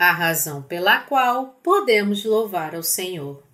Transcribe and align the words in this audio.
a 0.00 0.12
razão 0.12 0.62
pela 0.62 1.00
qual 1.00 1.60
podemos 1.62 2.24
louvar 2.24 2.74
ao 2.74 2.82
Senhor. 2.82 3.46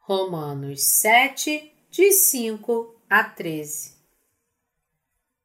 Romanos 0.00 0.82
7, 0.82 1.72
de 1.90 2.12
5 2.12 2.94
a 3.08 3.24
13 3.24 3.94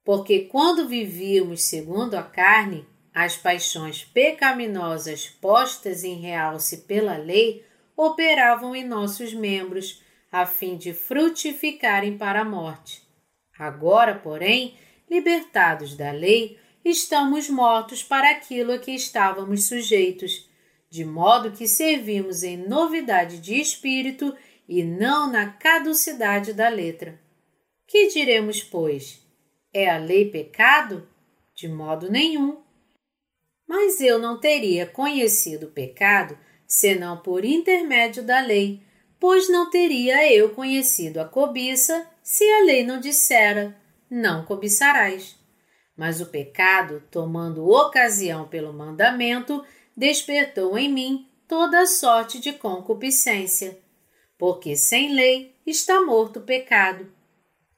Porque 0.04 0.42
quando 0.42 0.86
vivíamos 0.86 1.64
segundo 1.64 2.16
a 2.16 2.22
carne, 2.22 2.86
as 3.14 3.38
paixões 3.38 4.04
pecaminosas 4.04 5.30
postas 5.30 6.04
em 6.04 6.20
realce 6.20 6.80
pela 6.80 7.16
lei 7.16 7.66
operavam 7.96 8.76
em 8.76 8.86
nossos 8.86 9.34
membros, 9.34 10.04
a 10.30 10.46
fim 10.46 10.76
de 10.76 10.94
frutificarem 10.94 12.18
para 12.18 12.42
a 12.42 12.46
morte. 12.46 13.02
Agora, 13.58 14.14
porém, 14.14 14.78
libertados 15.10 15.96
da 15.96 16.12
lei, 16.12 16.59
estamos 16.84 17.50
mortos 17.50 18.04
para 18.04 18.32
aquilo 18.32 18.72
a 18.72 18.80
que 18.80 18.92
estávamos 18.92 19.68
sujeitos, 19.68 20.50
de 20.90 21.06
modo 21.06 21.52
que 21.52 21.68
servimos 21.68 22.44
em 22.44 22.58
novidade 22.58 23.40
de 23.40 23.60
espírito 23.60 24.36
e 24.68 24.84
não 24.84 25.32
na 25.32 25.52
caducidade 25.52 26.54
da 26.54 26.70
letra. 26.70 27.20
Que 27.88 28.08
diremos, 28.08 28.62
pois? 28.62 29.20
É 29.74 29.90
a 29.90 29.98
lei 29.98 30.30
pecado? 30.30 31.08
De 31.56 31.68
modo 31.68 32.10
nenhum. 32.12 32.58
Mas 33.68 34.00
eu 34.02 34.20
não 34.20 34.40
teria 34.40 34.86
conhecido 34.86 35.68
o 35.68 35.72
pecado 35.72 36.38
senão 36.68 37.18
por 37.18 37.44
intermédio 37.44 38.22
da 38.22 38.40
lei, 38.40 38.82
pois 39.20 39.50
não 39.50 39.72
teria 39.72 40.32
eu 40.32 40.52
conhecido 40.52 41.20
a 41.20 41.26
cobiça 41.26 42.08
se 42.22 42.44
a 42.44 42.64
lei 42.64 42.86
não 42.86 43.00
dissera: 43.00 43.76
não 44.10 44.46
cobiçarás. 44.46 45.39
Mas 46.00 46.22
o 46.22 46.28
pecado, 46.28 47.04
tomando 47.12 47.70
ocasião 47.70 48.48
pelo 48.48 48.72
mandamento, 48.72 49.66
despertou 49.98 50.78
em 50.78 50.88
mim 50.88 51.28
toda 51.46 51.86
sorte 51.86 52.40
de 52.40 52.54
concupiscência. 52.54 53.78
Porque 54.38 54.78
sem 54.78 55.14
lei 55.14 55.58
está 55.68 56.00
morto 56.00 56.40
o 56.40 56.44
pecado. 56.44 57.12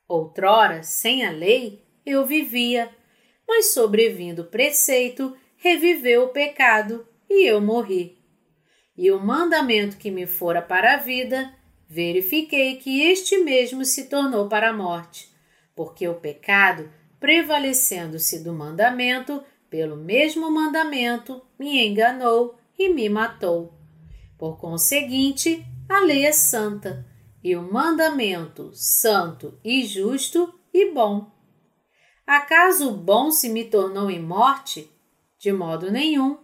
Outrora, 0.07 0.83
sem 0.83 1.25
a 1.25 1.31
lei, 1.31 1.83
eu 2.05 2.23
vivia, 2.23 2.95
mas 3.47 3.73
sobrevindo 3.73 4.43
o 4.43 4.51
preceito, 4.51 5.35
reviveu 5.57 6.25
o 6.25 6.29
pecado 6.29 7.07
e 7.27 7.49
eu 7.49 7.59
morri. 7.59 8.19
E 8.95 9.09
o 9.09 9.19
mandamento 9.19 9.97
que 9.97 10.11
me 10.11 10.27
fora 10.27 10.61
para 10.61 10.93
a 10.93 10.97
vida, 10.97 11.51
verifiquei 11.89 12.75
que 12.75 13.01
este 13.01 13.39
mesmo 13.39 13.83
se 13.83 14.05
tornou 14.05 14.47
para 14.47 14.69
a 14.69 14.73
morte, 14.73 15.27
porque 15.75 16.07
o 16.07 16.13
pecado 16.13 17.00
prevalecendo-se 17.21 18.43
do 18.43 18.51
mandamento, 18.51 19.43
pelo 19.69 19.95
mesmo 19.95 20.49
mandamento, 20.49 21.39
me 21.57 21.87
enganou 21.87 22.55
e 22.77 22.89
me 22.89 23.07
matou. 23.07 23.71
Por 24.39 24.57
conseguinte, 24.57 25.63
a 25.87 25.99
lei 25.99 26.25
é 26.25 26.31
santa, 26.31 27.05
e 27.43 27.55
o 27.55 27.61
mandamento 27.61 28.71
santo 28.73 29.57
e 29.63 29.85
justo 29.85 30.51
e 30.73 30.91
bom. 30.91 31.31
Acaso 32.25 32.89
o 32.89 32.97
bom 32.97 33.29
se 33.29 33.49
me 33.49 33.65
tornou 33.65 34.09
em 34.09 34.19
morte? 34.19 34.89
De 35.37 35.53
modo 35.53 35.91
nenhum. 35.91 36.39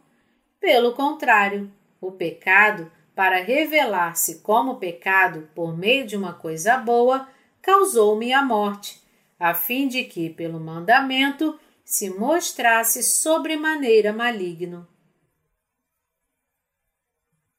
Pelo 0.60 0.94
contrário, 0.94 1.72
o 2.00 2.12
pecado, 2.12 2.92
para 3.16 3.42
revelar-se 3.42 4.42
como 4.42 4.76
pecado 4.76 5.50
por 5.56 5.76
meio 5.76 6.06
de 6.06 6.16
uma 6.16 6.34
coisa 6.34 6.78
boa, 6.78 7.28
causou-me 7.64 8.32
a 8.32 8.44
morte 8.44 9.07
a 9.40 9.54
fim 9.54 9.88
de 9.88 10.04
que, 10.04 10.30
pelo 10.30 10.60
mandamento, 10.60 11.60
se 11.84 12.10
mostrasse 12.10 13.02
sobremaneira 13.04 14.12
maligno. 14.12 14.88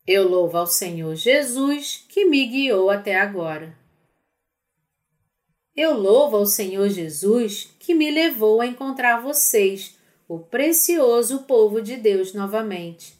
Eu 0.07 0.27
louvo 0.29 0.57
ao 0.57 0.67
Senhor 0.67 1.15
Jesus 1.15 2.05
que 2.09 2.25
me 2.25 2.47
guiou 2.47 2.91
até 2.91 3.17
agora. 3.17 3.77
Eu 5.77 5.97
louvo 5.97 6.37
ao 6.39 6.47
Senhor 6.47 6.89
Jesus 6.89 7.75
que 7.79 7.95
me 7.95 8.11
levou 8.11 8.61
a 8.61 8.67
encontrar 8.67 9.21
vocês, 9.21 9.97
o 10.27 10.39
precioso 10.39 11.45
povo 11.45 11.81
de 11.81 11.97
Deus, 11.97 12.35
novamente. 12.35 13.15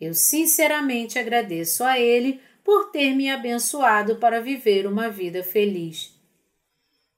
Eu 0.00 0.14
sinceramente 0.14 1.18
agradeço 1.18 1.82
a 1.82 1.98
Ele 1.98 2.40
por 2.62 2.90
ter 2.90 3.14
me 3.14 3.30
abençoado 3.30 4.16
para 4.16 4.40
viver 4.40 4.86
uma 4.86 5.08
vida 5.08 5.42
feliz. 5.42 6.11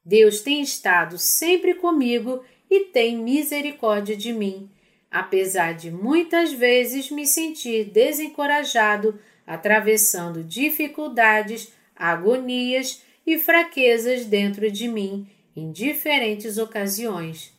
Deus 0.04 0.40
tem 0.40 0.60
estado 0.60 1.16
sempre 1.16 1.74
comigo 1.74 2.44
e 2.70 2.80
tem 2.86 3.16
misericórdia 3.16 4.16
de 4.16 4.32
mim, 4.32 4.70
apesar 5.10 5.72
de 5.72 5.90
muitas 5.90 6.52
vezes 6.52 7.10
me 7.10 7.26
sentir 7.26 7.84
desencorajado, 7.84 9.18
atravessando 9.46 10.44
dificuldades, 10.44 11.72
agonias 11.96 13.02
e 13.26 13.38
fraquezas 13.38 14.26
dentro 14.26 14.70
de 14.70 14.88
mim 14.88 15.26
em 15.56 15.70
diferentes 15.70 16.58
ocasiões. 16.58 17.52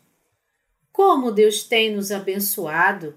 Como 0.92 1.32
Deus 1.32 1.64
tem 1.64 1.96
nos 1.96 2.12
abençoado! 2.12 3.16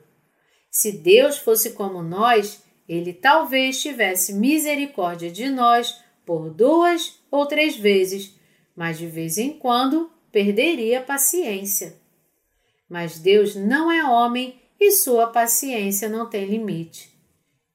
Se 0.71 0.93
Deus 0.93 1.39
fosse 1.39 1.73
como 1.73 2.03
nós, 2.03 2.63
ele 2.89 3.13
talvez 3.13 3.83
tivesse 3.83 4.33
misericórdia 4.33 5.31
de 5.31 5.49
nós 5.49 6.01
por 6.25 6.51
duas 6.51 7.19
ou 7.31 7.47
três 7.47 7.77
vezes 7.77 8.38
mas 8.79 8.97
de 8.97 9.09
vez 9.09 9.39
em 9.39 9.55
quando 9.55 10.09
perderia 10.31 11.01
a 11.01 11.03
paciência. 11.03 11.99
Mas 12.89 13.19
Deus 13.19 13.57
não 13.57 13.91
é 13.91 14.05
homem 14.05 14.63
e 14.79 14.93
sua 14.93 15.27
paciência 15.27 16.09
não 16.09 16.31
tem 16.31 16.45
limite. 16.45 17.13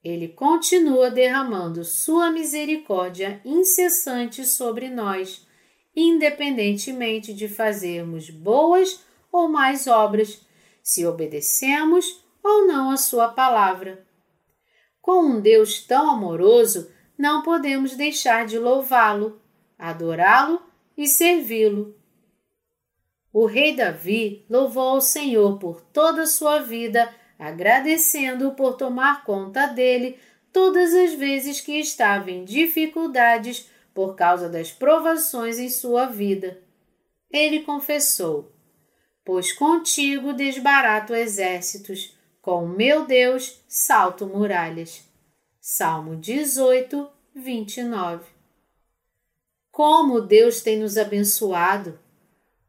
Ele 0.01 0.29
continua 0.29 1.11
derramando 1.11 1.83
sua 1.83 2.31
misericórdia 2.31 3.41
incessante 3.43 4.45
sobre 4.45 4.87
nós, 4.87 5.45
independentemente 5.93 7.33
de 7.33 7.49
fazermos 7.49 8.29
boas 8.29 9.01
ou 9.29 9.49
mais 9.49 9.87
obras, 9.87 10.39
se 10.81 11.05
obedecemos 11.05 12.23
ou 12.41 12.65
não 12.65 12.89
a 12.89 12.95
sua 12.95 13.27
palavra. 13.27 14.07
Com 15.01 15.21
um 15.21 15.41
Deus 15.41 15.81
tão 15.81 16.11
amoroso, 16.11 16.89
não 17.17 17.41
podemos 17.41 17.97
deixar 17.97 18.45
de 18.45 18.57
louvá-lo, 18.57 19.41
adorá-lo 19.77 20.71
e 20.97 21.07
servi-lo. 21.07 21.95
O 23.31 23.45
rei 23.45 23.75
Davi 23.75 24.45
louvou 24.49 24.89
ao 24.89 25.01
Senhor 25.01 25.57
por 25.57 25.81
toda 25.81 26.23
a 26.23 26.27
sua 26.27 26.59
vida, 26.59 27.13
agradecendo-o 27.39 28.53
por 28.53 28.73
tomar 28.73 29.23
conta 29.23 29.65
dele 29.67 30.19
todas 30.51 30.93
as 30.93 31.13
vezes 31.13 31.59
que 31.59 31.79
estava 31.79 32.29
em 32.29 32.45
dificuldades 32.45 33.67
por 33.93 34.15
causa 34.15 34.47
das 34.47 34.71
provações 34.71 35.57
em 35.57 35.69
sua 35.69 36.05
vida. 36.05 36.61
Ele 37.31 37.61
confessou: 37.61 38.51
Pois 39.25 39.51
contigo 39.51 40.33
desbarato 40.33 41.15
exércitos, 41.15 42.15
com 42.39 42.67
meu 42.67 43.05
Deus 43.05 43.63
salto 43.67 44.27
muralhas. 44.27 45.03
Salmo 45.59 46.15
18, 46.15 47.09
29 47.33 48.32
como 49.73 50.21
Deus 50.21 50.61
tem 50.61 50.77
nos 50.77 50.97
abençoado, 50.97 51.97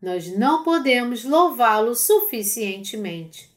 nós 0.00 0.26
não 0.38 0.64
podemos 0.64 1.22
louvá-lo 1.22 1.94
suficientemente. 1.94 3.54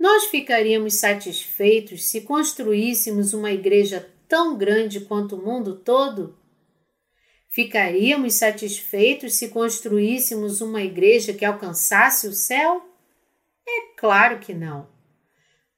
Nós 0.00 0.24
ficaríamos 0.24 0.94
satisfeitos 0.94 2.04
se 2.04 2.22
construíssemos 2.22 3.34
uma 3.34 3.52
igreja 3.52 4.10
tão 4.26 4.56
grande 4.56 5.00
quanto 5.00 5.36
o 5.36 5.44
mundo 5.44 5.76
todo? 5.76 6.34
Ficaríamos 7.50 8.32
satisfeitos 8.32 9.34
se 9.34 9.48
construíssemos 9.48 10.62
uma 10.62 10.80
igreja 10.80 11.34
que 11.34 11.44
alcançasse 11.44 12.26
o 12.26 12.32
céu? 12.32 12.88
É 13.68 13.80
claro 13.98 14.38
que 14.38 14.54
não. 14.54 14.88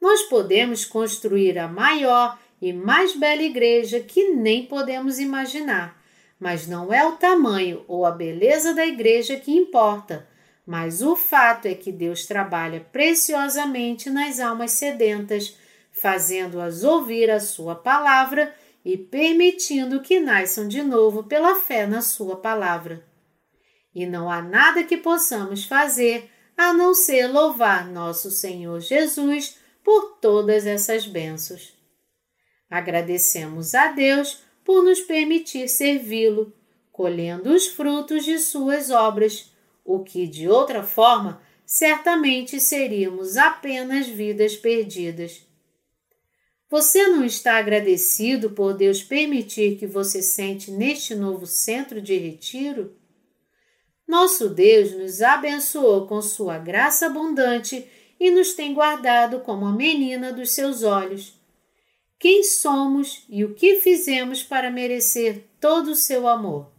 Nós 0.00 0.22
podemos 0.22 0.84
construir 0.84 1.58
a 1.58 1.66
maior 1.66 2.38
e 2.62 2.72
mais 2.72 3.16
bela 3.16 3.42
igreja 3.42 3.98
que 3.98 4.30
nem 4.30 4.64
podemos 4.64 5.18
imaginar 5.18 6.05
mas 6.38 6.66
não 6.66 6.92
é 6.92 7.04
o 7.06 7.12
tamanho 7.12 7.84
ou 7.88 8.04
a 8.04 8.10
beleza 8.10 8.74
da 8.74 8.86
igreja 8.86 9.36
que 9.36 9.50
importa, 9.50 10.26
mas 10.66 11.00
o 11.00 11.14
fato 11.14 11.66
é 11.66 11.74
que 11.74 11.92
Deus 11.92 12.26
trabalha 12.26 12.80
preciosamente 12.92 14.10
nas 14.10 14.40
almas 14.40 14.72
sedentas, 14.72 15.56
fazendo-as 15.92 16.82
ouvir 16.82 17.30
a 17.30 17.40
Sua 17.40 17.74
palavra 17.74 18.54
e 18.84 18.96
permitindo 18.96 20.02
que 20.02 20.20
nasçam 20.20 20.68
de 20.68 20.82
novo 20.82 21.24
pela 21.24 21.56
fé 21.56 21.86
na 21.86 22.02
Sua 22.02 22.36
palavra. 22.36 23.04
E 23.94 24.04
não 24.04 24.30
há 24.30 24.42
nada 24.42 24.84
que 24.84 24.96
possamos 24.96 25.64
fazer 25.64 26.30
a 26.56 26.72
não 26.72 26.94
ser 26.94 27.28
louvar 27.28 27.86
nosso 27.86 28.30
Senhor 28.30 28.80
Jesus 28.80 29.56
por 29.84 30.18
todas 30.20 30.66
essas 30.66 31.06
bênçãos. 31.06 31.74
Agradecemos 32.68 33.74
a 33.74 33.92
Deus 33.92 34.42
por 34.66 34.82
nos 34.82 35.00
permitir 35.00 35.68
servi-lo, 35.68 36.52
colhendo 36.90 37.54
os 37.54 37.68
frutos 37.68 38.24
de 38.24 38.36
suas 38.40 38.90
obras, 38.90 39.52
o 39.84 40.00
que 40.00 40.26
de 40.26 40.48
outra 40.48 40.82
forma 40.82 41.40
certamente 41.64 42.58
seríamos 42.58 43.36
apenas 43.36 44.08
vidas 44.08 44.56
perdidas. 44.56 45.46
Você 46.68 47.06
não 47.06 47.24
está 47.24 47.58
agradecido 47.58 48.50
por 48.50 48.74
Deus 48.74 49.04
permitir 49.04 49.78
que 49.78 49.86
você 49.86 50.20
sente 50.20 50.72
neste 50.72 51.14
novo 51.14 51.46
centro 51.46 52.02
de 52.02 52.16
retiro? 52.16 52.96
Nosso 54.06 54.48
Deus 54.48 54.90
nos 54.92 55.22
abençoou 55.22 56.08
com 56.08 56.20
sua 56.20 56.58
graça 56.58 57.06
abundante 57.06 57.86
e 58.18 58.32
nos 58.32 58.54
tem 58.54 58.74
guardado 58.74 59.40
como 59.40 59.64
a 59.64 59.72
menina 59.72 60.32
dos 60.32 60.50
seus 60.50 60.82
olhos. 60.82 61.36
Quem 62.18 62.42
somos 62.42 63.24
e 63.28 63.44
o 63.44 63.54
que 63.54 63.76
fizemos 63.76 64.42
para 64.42 64.70
merecer 64.70 65.44
todo 65.60 65.90
o 65.90 65.96
seu 65.96 66.26
amor? 66.26 66.72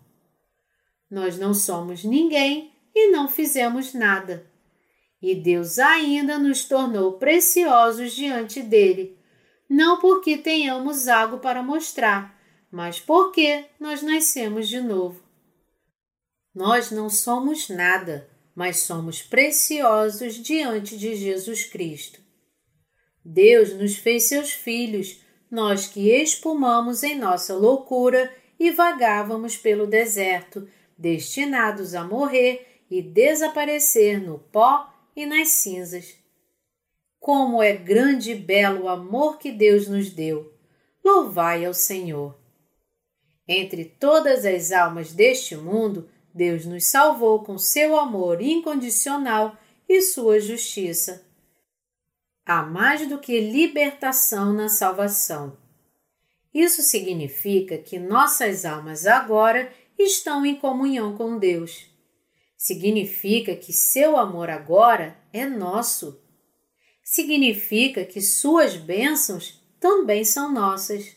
Nós 1.09 1.37
não 1.37 1.53
somos 1.53 2.03
ninguém 2.03 2.71
e 2.93 3.11
não 3.11 3.27
fizemos 3.27 3.93
nada. 3.93 4.49
E 5.21 5.35
Deus 5.35 5.79
ainda 5.79 6.37
nos 6.37 6.65
tornou 6.65 7.13
preciosos 7.13 8.13
diante 8.13 8.61
dele 8.61 9.17
não 9.69 9.99
porque 9.99 10.37
tenhamos 10.37 11.07
algo 11.07 11.39
para 11.39 11.61
mostrar, 11.61 12.39
mas 12.71 12.99
porque 12.99 13.65
nós 13.79 14.01
nascemos 14.01 14.67
de 14.69 14.79
novo. 14.79 15.21
Nós 16.53 16.89
não 16.89 17.09
somos 17.09 17.69
nada, 17.69 18.29
mas 18.55 18.79
somos 18.79 19.21
preciosos 19.21 20.35
diante 20.35 20.97
de 20.97 21.15
Jesus 21.15 21.65
Cristo. 21.65 22.19
Deus 23.23 23.73
nos 23.73 23.97
fez 23.97 24.23
seus 24.23 24.51
filhos, 24.51 25.19
nós 25.49 25.87
que 25.87 26.09
espumamos 26.09 27.03
em 27.03 27.17
nossa 27.17 27.55
loucura 27.55 28.31
e 28.59 28.71
vagávamos 28.71 29.55
pelo 29.55 29.87
deserto, 29.87 30.67
destinados 30.97 31.93
a 31.93 32.03
morrer 32.03 32.81
e 32.89 33.01
desaparecer 33.01 34.21
no 34.21 34.39
pó 34.39 34.91
e 35.15 35.25
nas 35.25 35.49
cinzas. 35.49 36.15
Como 37.19 37.61
é 37.61 37.73
grande 37.75 38.31
e 38.31 38.35
belo 38.35 38.83
o 38.83 38.89
amor 38.89 39.37
que 39.37 39.51
Deus 39.51 39.87
nos 39.87 40.09
deu! 40.09 40.53
Louvai 41.03 41.65
ao 41.65 41.73
Senhor! 41.73 42.37
Entre 43.47 43.85
todas 43.85 44.45
as 44.45 44.71
almas 44.71 45.13
deste 45.13 45.55
mundo, 45.55 46.09
Deus 46.33 46.65
nos 46.65 46.85
salvou 46.85 47.43
com 47.43 47.57
seu 47.57 47.97
amor 47.97 48.41
incondicional 48.41 49.57
e 49.87 50.01
sua 50.01 50.39
justiça. 50.39 51.26
Há 52.49 52.63
mais 52.63 53.05
do 53.09 53.19
que 53.19 53.41
libertação 53.41 54.53
na 54.53 54.69
salvação. 54.69 55.57
Isso 56.53 56.81
significa 56.81 57.77
que 57.77 57.99
nossas 57.99 58.63
almas 58.63 59.05
agora 59.05 59.69
estão 59.99 60.45
em 60.45 60.55
comunhão 60.55 61.17
com 61.17 61.37
Deus. 61.37 61.85
Significa 62.57 63.53
que 63.53 63.73
seu 63.73 64.15
amor 64.15 64.49
agora 64.49 65.17
é 65.33 65.45
nosso 65.45 66.21
significa 67.03 68.05
que 68.05 68.21
suas 68.21 68.77
bênçãos 68.77 69.61
também 69.77 70.23
são 70.23 70.51
nossas. 70.51 71.15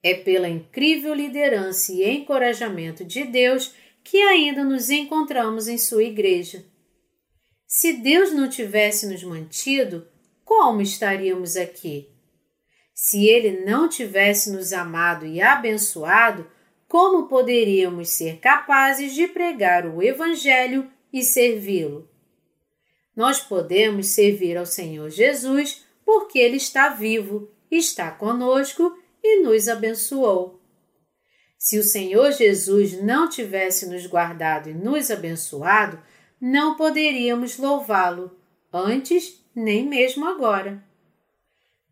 É 0.00 0.14
pela 0.14 0.48
incrível 0.48 1.12
liderança 1.12 1.92
e 1.92 2.08
encorajamento 2.08 3.04
de 3.04 3.24
Deus 3.24 3.74
que 4.04 4.18
ainda 4.18 4.62
nos 4.62 4.90
encontramos 4.90 5.66
em 5.66 5.76
sua 5.76 6.04
igreja. 6.04 6.64
Se 7.66 7.92
Deus 7.92 8.32
não 8.32 8.48
tivesse 8.48 9.06
nos 9.06 9.22
mantido, 9.22 10.09
como 10.50 10.82
estaríamos 10.82 11.56
aqui? 11.56 12.10
Se 12.92 13.24
Ele 13.28 13.64
não 13.64 13.88
tivesse 13.88 14.50
nos 14.50 14.72
amado 14.72 15.24
e 15.24 15.40
abençoado, 15.40 16.44
como 16.88 17.28
poderíamos 17.28 18.08
ser 18.08 18.40
capazes 18.40 19.14
de 19.14 19.28
pregar 19.28 19.86
o 19.86 20.02
Evangelho 20.02 20.90
e 21.12 21.22
servi-lo? 21.22 22.10
Nós 23.14 23.38
podemos 23.38 24.08
servir 24.08 24.56
ao 24.56 24.66
Senhor 24.66 25.08
Jesus 25.08 25.84
porque 26.04 26.40
Ele 26.40 26.56
está 26.56 26.88
vivo, 26.88 27.48
está 27.70 28.10
conosco 28.10 28.98
e 29.22 29.44
nos 29.44 29.68
abençoou. 29.68 30.60
Se 31.56 31.78
o 31.78 31.84
Senhor 31.84 32.32
Jesus 32.32 33.00
não 33.00 33.28
tivesse 33.28 33.88
nos 33.88 34.04
guardado 34.04 34.68
e 34.68 34.74
nos 34.74 35.12
abençoado, 35.12 36.02
não 36.40 36.76
poderíamos 36.76 37.56
louvá-lo, 37.56 38.36
antes 38.72 39.39
nem 39.54 39.86
mesmo 39.86 40.26
agora. 40.26 40.82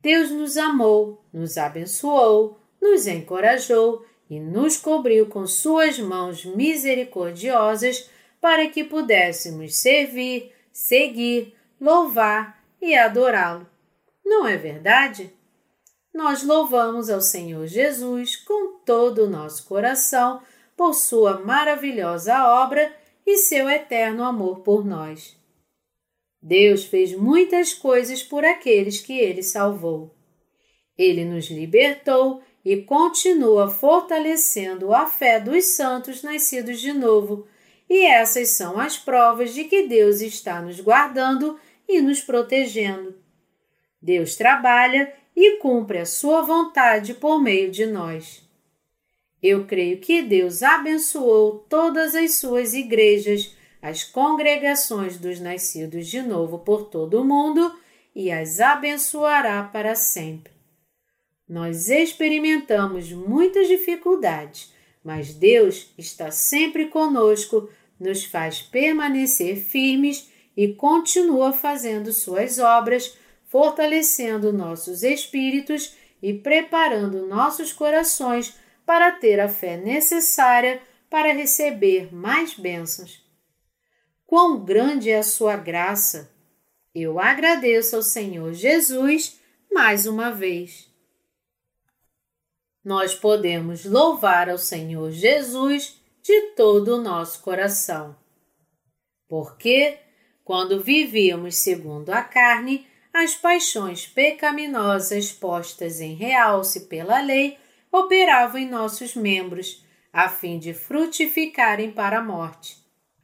Deus 0.00 0.30
nos 0.30 0.56
amou, 0.56 1.24
nos 1.32 1.58
abençoou, 1.58 2.58
nos 2.80 3.06
encorajou 3.06 4.06
e 4.30 4.38
nos 4.38 4.76
cobriu 4.76 5.26
com 5.26 5.46
suas 5.46 5.98
mãos 5.98 6.44
misericordiosas 6.44 8.08
para 8.40 8.68
que 8.68 8.84
pudéssemos 8.84 9.76
servir, 9.76 10.52
seguir, 10.72 11.54
louvar 11.80 12.62
e 12.80 12.94
adorá-lo. 12.94 13.66
Não 14.24 14.46
é 14.46 14.56
verdade? 14.56 15.32
Nós 16.14 16.42
louvamos 16.42 17.10
ao 17.10 17.20
Senhor 17.20 17.66
Jesus 17.66 18.36
com 18.36 18.78
todo 18.84 19.24
o 19.24 19.30
nosso 19.30 19.64
coração 19.66 20.42
por 20.76 20.94
sua 20.94 21.40
maravilhosa 21.40 22.44
obra 22.44 22.94
e 23.26 23.38
seu 23.38 23.68
eterno 23.68 24.22
amor 24.22 24.60
por 24.60 24.84
nós. 24.84 25.36
Deus 26.40 26.84
fez 26.84 27.12
muitas 27.14 27.74
coisas 27.74 28.22
por 28.22 28.44
aqueles 28.44 29.00
que 29.00 29.18
ele 29.18 29.42
salvou. 29.42 30.14
Ele 30.96 31.24
nos 31.24 31.50
libertou 31.50 32.42
e 32.64 32.76
continua 32.82 33.68
fortalecendo 33.68 34.92
a 34.92 35.06
fé 35.06 35.40
dos 35.40 35.76
santos 35.76 36.22
nascidos 36.22 36.80
de 36.80 36.92
novo 36.92 37.46
e 37.88 38.04
essas 38.04 38.50
são 38.50 38.78
as 38.78 38.98
provas 38.98 39.54
de 39.54 39.64
que 39.64 39.86
Deus 39.86 40.20
está 40.20 40.60
nos 40.60 40.78
guardando 40.80 41.58
e 41.88 42.00
nos 42.00 42.20
protegendo. 42.20 43.14
Deus 44.00 44.36
trabalha 44.36 45.12
e 45.34 45.56
cumpre 45.58 45.98
a 45.98 46.06
sua 46.06 46.42
vontade 46.42 47.14
por 47.14 47.40
meio 47.40 47.70
de 47.70 47.86
nós. 47.86 48.46
Eu 49.42 49.66
creio 49.66 49.98
que 49.98 50.20
Deus 50.20 50.62
abençoou 50.62 51.64
todas 51.68 52.14
as 52.14 52.34
suas 52.36 52.74
igrejas, 52.74 53.54
as 53.80 54.04
congregações 54.04 55.16
dos 55.16 55.40
nascidos 55.40 56.06
de 56.06 56.22
novo 56.22 56.58
por 56.58 56.86
todo 56.86 57.20
o 57.20 57.24
mundo 57.24 57.72
e 58.14 58.30
as 58.30 58.60
abençoará 58.60 59.62
para 59.62 59.94
sempre. 59.94 60.52
Nós 61.48 61.88
experimentamos 61.88 63.12
muitas 63.12 63.68
dificuldades, 63.68 64.72
mas 65.02 65.32
Deus 65.32 65.92
está 65.96 66.30
sempre 66.30 66.86
conosco 66.86 67.70
nos 67.98 68.24
faz 68.24 68.60
permanecer 68.60 69.56
firmes 69.56 70.30
e 70.56 70.68
continua 70.74 71.52
fazendo 71.52 72.12
suas 72.12 72.58
obras, 72.58 73.16
fortalecendo 73.46 74.52
nossos 74.52 75.02
espíritos 75.02 75.96
e 76.22 76.34
preparando 76.34 77.26
nossos 77.26 77.72
corações 77.72 78.54
para 78.84 79.12
ter 79.12 79.40
a 79.40 79.48
fé 79.48 79.76
necessária 79.76 80.80
para 81.08 81.32
receber 81.32 82.12
mais 82.14 82.54
bênçãos. 82.54 83.27
Quão 84.28 84.62
grande 84.62 85.08
é 85.08 85.16
a 85.16 85.22
sua 85.22 85.56
graça! 85.56 86.30
Eu 86.94 87.18
agradeço 87.18 87.96
ao 87.96 88.02
Senhor 88.02 88.52
Jesus 88.52 89.40
mais 89.72 90.04
uma 90.04 90.30
vez. 90.30 90.86
Nós 92.84 93.14
podemos 93.14 93.86
louvar 93.86 94.50
ao 94.50 94.58
Senhor 94.58 95.10
Jesus 95.12 95.98
de 96.20 96.38
todo 96.54 96.96
o 96.96 97.00
nosso 97.00 97.40
coração. 97.40 98.14
Porque, 99.26 99.96
quando 100.44 100.82
vivíamos 100.82 101.56
segundo 101.56 102.10
a 102.10 102.20
carne, 102.20 102.86
as 103.10 103.34
paixões 103.34 104.06
pecaminosas 104.06 105.32
postas 105.32 106.02
em 106.02 106.12
realce 106.12 106.80
pela 106.80 107.18
lei 107.22 107.56
operavam 107.90 108.60
em 108.60 108.68
nossos 108.68 109.14
membros, 109.14 109.82
a 110.12 110.28
fim 110.28 110.58
de 110.58 110.74
frutificarem 110.74 111.90
para 111.90 112.18
a 112.18 112.22
morte. 112.22 112.77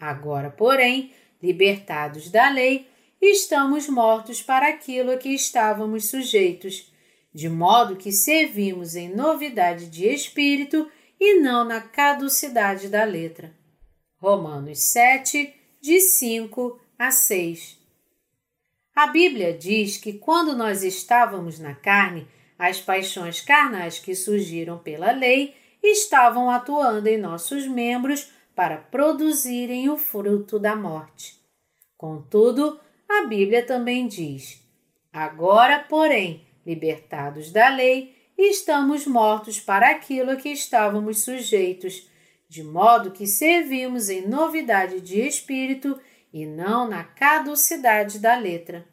Agora, 0.05 0.51
porém, 0.51 1.13
libertados 1.43 2.31
da 2.31 2.51
lei, 2.51 2.87
estamos 3.23 3.89
mortos 3.89 4.43
para 4.43 4.69
aquilo 4.69 5.13
a 5.13 5.17
que 5.17 5.31
estávamos 5.31 6.11
sujeitos, 6.11 6.93
de 7.33 7.49
modo 7.49 7.97
que 7.97 8.13
servimos 8.13 8.97
em 8.97 9.09
novidade 9.09 9.87
de 9.87 10.07
espírito 10.07 10.91
e 11.19 11.41
não 11.41 11.65
na 11.65 11.81
caducidade 11.81 12.89
da 12.89 13.03
letra. 13.03 13.55
Romanos 14.19 14.83
7, 14.83 15.55
de 15.81 16.01
5 16.01 16.79
a 16.99 17.11
6. 17.11 17.79
A 18.95 19.07
Bíblia 19.07 19.55
diz 19.57 19.97
que 19.97 20.13
quando 20.13 20.55
nós 20.55 20.83
estávamos 20.83 21.59
na 21.59 21.75
carne, 21.75 22.29
as 22.59 22.79
paixões 22.79 23.41
carnais 23.41 23.99
que 23.99 24.15
surgiram 24.15 24.77
pela 24.77 25.13
lei 25.13 25.55
estavam 25.83 26.51
atuando 26.51 27.09
em 27.09 27.17
nossos 27.17 27.67
membros 27.67 28.34
para 28.55 28.77
produzirem 28.77 29.89
o 29.89 29.97
fruto 29.97 30.59
da 30.59 30.77
morte. 30.77 31.41
Contudo, 31.97 32.79
a 33.09 33.27
Bíblia 33.27 33.65
também 33.65 34.07
diz: 34.07 34.63
Agora, 35.13 35.81
porém, 35.81 36.47
libertados 36.67 37.51
da 37.51 37.69
lei, 37.69 38.15
estamos 38.37 39.07
mortos 39.07 39.61
para 39.61 39.91
aquilo 39.91 40.33
a 40.33 40.37
que 40.37 40.49
estávamos 40.49 41.23
sujeitos, 41.23 42.09
de 42.49 42.63
modo 42.63 43.11
que 43.11 43.27
servimos 43.27 44.09
em 44.09 44.27
novidade 44.27 45.01
de 45.01 45.21
espírito 45.21 46.01
e 46.33 46.47
não 46.47 46.89
na 46.89 47.05
caducidade 47.05 48.19
da 48.19 48.37
letra. 48.37 48.87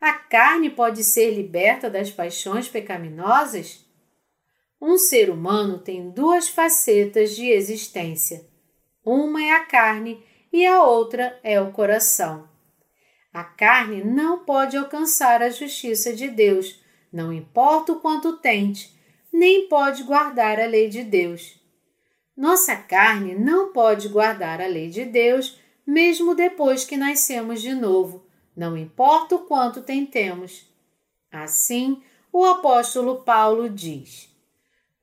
A 0.00 0.12
carne 0.12 0.70
pode 0.70 1.02
ser 1.02 1.30
liberta 1.30 1.88
das 1.88 2.10
paixões 2.10 2.68
pecaminosas? 2.68 3.85
Um 4.80 4.98
ser 4.98 5.30
humano 5.30 5.78
tem 5.78 6.10
duas 6.10 6.48
facetas 6.48 7.34
de 7.34 7.48
existência. 7.48 8.46
Uma 9.04 9.42
é 9.42 9.52
a 9.52 9.64
carne 9.64 10.22
e 10.52 10.66
a 10.66 10.82
outra 10.82 11.38
é 11.42 11.60
o 11.60 11.72
coração. 11.72 12.48
A 13.32 13.44
carne 13.44 14.04
não 14.04 14.44
pode 14.44 14.76
alcançar 14.76 15.42
a 15.42 15.50
justiça 15.50 16.12
de 16.12 16.28
Deus, 16.28 16.82
não 17.12 17.32
importa 17.32 17.92
o 17.92 18.00
quanto 18.00 18.38
tente, 18.38 18.94
nem 19.32 19.68
pode 19.68 20.02
guardar 20.02 20.60
a 20.60 20.66
lei 20.66 20.88
de 20.88 21.02
Deus. 21.02 21.60
Nossa 22.36 22.76
carne 22.76 23.34
não 23.34 23.72
pode 23.72 24.08
guardar 24.08 24.60
a 24.60 24.66
lei 24.66 24.90
de 24.90 25.04
Deus, 25.04 25.58
mesmo 25.86 26.34
depois 26.34 26.84
que 26.84 26.96
nascemos 26.96 27.62
de 27.62 27.74
novo, 27.74 28.26
não 28.54 28.76
importa 28.76 29.36
o 29.36 29.40
quanto 29.40 29.82
tentemos. 29.82 30.66
Assim, 31.30 32.02
o 32.32 32.44
apóstolo 32.44 33.22
Paulo 33.22 33.68
diz: 33.70 34.34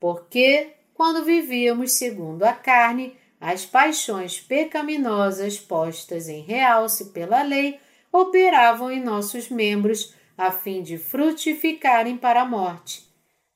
Porque, 0.04 0.74
quando 0.92 1.24
vivíamos 1.24 1.92
segundo 1.92 2.42
a 2.42 2.52
carne, 2.52 3.16
as 3.40 3.64
paixões 3.64 4.38
pecaminosas 4.38 5.58
postas 5.58 6.28
em 6.28 6.42
realce 6.42 7.06
pela 7.06 7.40
lei 7.40 7.80
operavam 8.12 8.90
em 8.90 9.02
nossos 9.02 9.48
membros 9.48 10.14
a 10.36 10.50
fim 10.50 10.82
de 10.82 10.98
frutificarem 10.98 12.18
para 12.18 12.42
a 12.42 12.44
morte. 12.44 13.08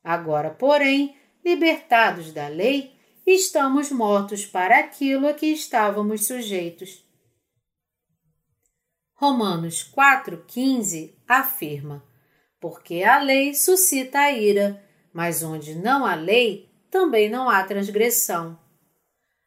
Agora, 0.03 0.49
porém, 0.49 1.15
libertados 1.45 2.33
da 2.33 2.49
lei, 2.49 2.95
estamos 3.27 3.93
mortos 3.93 4.47
para 4.47 4.79
aquilo 4.79 5.29
a 5.29 5.35
que 5.35 5.49
estávamos 5.49 6.27
sujeitos. 6.27 7.05
Romanos 9.13 9.87
4,15 9.95 11.13
afirma: 11.29 12.03
Porque 12.59 13.05
a 13.05 13.21
lei 13.21 13.53
suscita 13.55 14.21
a 14.21 14.33
ira, 14.33 14.88
mas 15.19 15.43
onde 15.43 15.75
não 15.75 16.07
há 16.07 16.15
lei, 16.15 16.71
também 16.89 17.29
não 17.29 17.51
há 17.51 17.65
transgressão. 17.65 18.57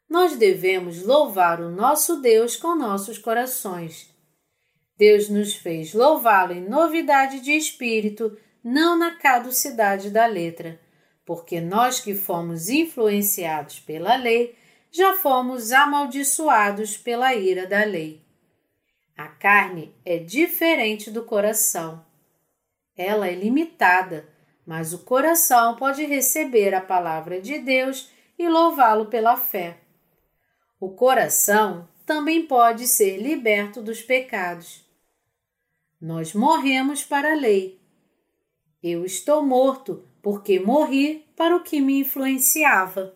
Nós 0.10 0.36
devemos 0.36 1.04
louvar 1.06 1.62
o 1.62 1.72
nosso 1.72 2.20
Deus 2.22 2.58
com 2.58 2.76
nossos 2.76 3.18
corações. 3.18 4.14
Deus 4.98 5.30
nos 5.30 5.56
fez 5.56 5.94
louvá-lo 5.94 6.52
em 6.52 6.68
novidade 6.68 7.40
de 7.40 7.54
espírito, 7.54 8.38
não 8.62 8.98
na 8.98 9.16
caducidade 9.16 10.10
da 10.10 10.26
letra 10.26 10.78
porque 11.26 11.62
nós 11.62 12.02
que 12.02 12.14
fomos 12.14 12.70
influenciados 12.70 13.80
pela 13.80 14.18
lei, 14.18 14.54
já 14.92 15.14
fomos 15.14 15.72
amaldiçoados 15.72 16.98
pela 16.98 17.34
ira 17.34 17.66
da 17.66 17.86
lei. 17.86 18.22
A 19.16 19.28
carne 19.28 19.96
é 20.04 20.18
diferente 20.18 21.10
do 21.10 21.24
coração. 21.24 22.06
Ela 22.98 23.28
é 23.28 23.34
limitada, 23.34 24.28
mas 24.66 24.94
o 24.94 25.00
coração 25.00 25.76
pode 25.76 26.06
receber 26.06 26.74
a 26.74 26.82
palavra 26.82 27.42
de 27.42 27.60
Deus 27.60 28.10
e 28.38 28.48
louvá-lo 28.48 29.08
pela 29.08 29.38
fé. 29.38 29.80
O 30.80 30.90
coração 30.90 31.88
também 32.06 32.46
pode 32.46 32.88
ser 32.88 33.18
liberto 33.18 33.82
dos 33.82 34.02
pecados. 34.02 34.84
Nós 36.00 36.34
morremos 36.34 37.04
para 37.04 37.34
a 37.34 37.36
lei. 37.36 37.80
Eu 38.82 39.06
estou 39.06 39.46
morto 39.46 40.08
porque 40.22 40.60
morri 40.60 41.26
para 41.36 41.56
o 41.56 41.62
que 41.62 41.80
me 41.80 42.00
influenciava. 42.00 43.16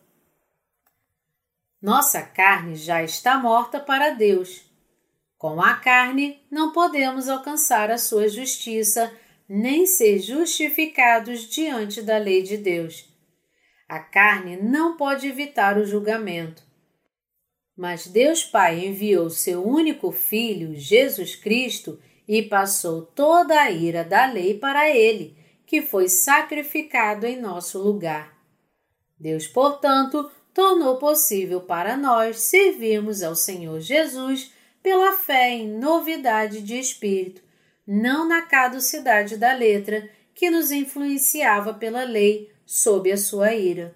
Nossa 1.82 2.22
carne 2.22 2.76
já 2.76 3.04
está 3.04 3.38
morta 3.38 3.80
para 3.80 4.12
Deus. 4.12 4.64
Com 5.38 5.62
a 5.62 5.76
carne 5.76 6.40
não 6.50 6.72
podemos 6.72 7.28
alcançar 7.30 7.92
a 7.92 7.98
sua 7.98 8.28
justiça, 8.28 9.14
nem 9.48 9.86
ser 9.86 10.20
justificados 10.20 11.42
diante 11.42 12.02
da 12.02 12.18
lei 12.18 12.42
de 12.42 12.58
Deus. 12.58 13.08
A 13.88 14.00
carne 14.00 14.58
não 14.58 14.98
pode 14.98 15.28
evitar 15.28 15.78
o 15.78 15.86
julgamento. 15.86 16.64
Mas 17.78 18.08
Deus 18.08 18.44
Pai 18.44 18.86
enviou 18.86 19.30
seu 19.30 19.66
único 19.66 20.12
Filho, 20.12 20.74
Jesus 20.76 21.36
Cristo, 21.36 22.02
e 22.28 22.42
passou 22.42 23.04
toda 23.04 23.60
a 23.60 23.70
ira 23.70 24.04
da 24.04 24.26
lei 24.26 24.58
para 24.58 24.90
ele 24.90 25.38
que 25.66 25.82
foi 25.82 26.08
sacrificado 26.08 27.26
em 27.26 27.40
nosso 27.40 27.80
lugar. 27.80 28.36
Deus, 29.20 29.48
portanto, 29.48 30.30
tornou 30.54 30.98
possível 30.98 31.62
para 31.62 31.98
nós 31.98 32.40
servirmos 32.40 33.22
ao 33.22 33.36
Senhor 33.36 33.80
Jesus 33.80 34.52
pela 34.82 35.14
fé 35.14 35.52
em 35.52 35.68
novidade 35.68 36.62
de 36.62 36.78
espírito, 36.78 37.42
não 37.88 38.28
na 38.28 38.42
caducidade 38.42 39.38
da 39.38 39.54
letra 39.54 40.10
que 40.34 40.50
nos 40.50 40.72
influenciava 40.72 41.74
pela 41.74 42.04
lei 42.04 42.52
sob 42.66 43.12
a 43.12 43.18
sua 43.18 43.54
ira. 43.54 43.96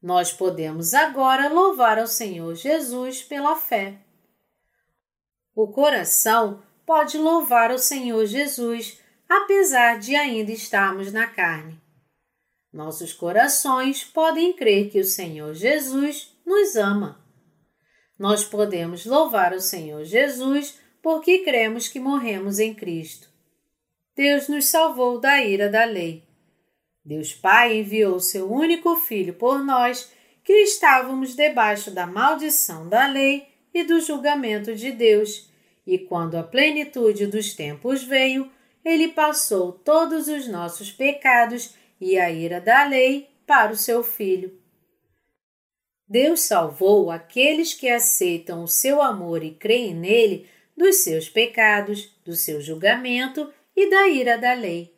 Nós 0.00 0.32
podemos 0.32 0.94
agora 0.94 1.48
louvar 1.48 1.98
ao 1.98 2.06
Senhor 2.06 2.54
Jesus 2.54 3.22
pela 3.22 3.56
fé. 3.56 3.98
O 5.54 5.66
coração 5.68 6.62
pode 6.86 7.18
louvar 7.18 7.70
ao 7.70 7.78
Senhor 7.78 8.24
Jesus 8.26 9.00
apesar 9.28 9.98
de 9.98 10.14
ainda 10.14 10.52
estarmos 10.52 11.12
na 11.12 11.26
carne. 11.26 11.78
Nossos 12.72 13.12
corações 13.12 14.04
podem 14.04 14.52
crer 14.52 14.90
que 14.90 15.00
o 15.00 15.04
Senhor 15.04 15.52
Jesus 15.52 16.34
nos 16.46 16.76
ama. 16.76 17.22
Nós 18.18 18.44
podemos 18.44 19.04
louvar 19.04 19.52
o 19.52 19.60
Senhor 19.60 20.04
Jesus 20.04 20.78
porque 21.08 21.38
cremos 21.38 21.88
que 21.88 21.98
morremos 21.98 22.58
em 22.58 22.74
Cristo. 22.74 23.30
Deus 24.14 24.46
nos 24.46 24.66
salvou 24.66 25.18
da 25.18 25.42
ira 25.42 25.66
da 25.66 25.86
lei. 25.86 26.22
Deus 27.02 27.32
Pai 27.32 27.78
enviou 27.78 28.20
seu 28.20 28.52
único 28.52 28.94
Filho 28.94 29.32
por 29.32 29.64
nós, 29.64 30.12
que 30.44 30.52
estávamos 30.52 31.34
debaixo 31.34 31.90
da 31.90 32.06
maldição 32.06 32.86
da 32.90 33.06
lei 33.06 33.48
e 33.72 33.84
do 33.84 33.98
julgamento 34.02 34.74
de 34.74 34.92
Deus, 34.92 35.48
e 35.86 35.96
quando 35.96 36.36
a 36.36 36.42
plenitude 36.42 37.26
dos 37.26 37.54
tempos 37.54 38.02
veio, 38.02 38.52
ele 38.84 39.08
passou 39.08 39.72
todos 39.72 40.28
os 40.28 40.46
nossos 40.46 40.92
pecados 40.92 41.74
e 41.98 42.18
a 42.18 42.30
ira 42.30 42.60
da 42.60 42.84
lei 42.84 43.30
para 43.46 43.72
o 43.72 43.76
seu 43.76 44.04
filho. 44.04 44.60
Deus 46.06 46.40
salvou 46.40 47.10
aqueles 47.10 47.72
que 47.72 47.88
aceitam 47.88 48.62
o 48.62 48.68
seu 48.68 49.00
amor 49.00 49.42
e 49.42 49.52
creem 49.52 49.94
nele 49.94 50.46
dos 50.78 51.02
seus 51.02 51.28
pecados, 51.28 52.10
do 52.24 52.34
seu 52.34 52.60
julgamento 52.60 53.52
e 53.76 53.90
da 53.90 54.08
ira 54.08 54.38
da 54.38 54.54
lei. 54.54 54.96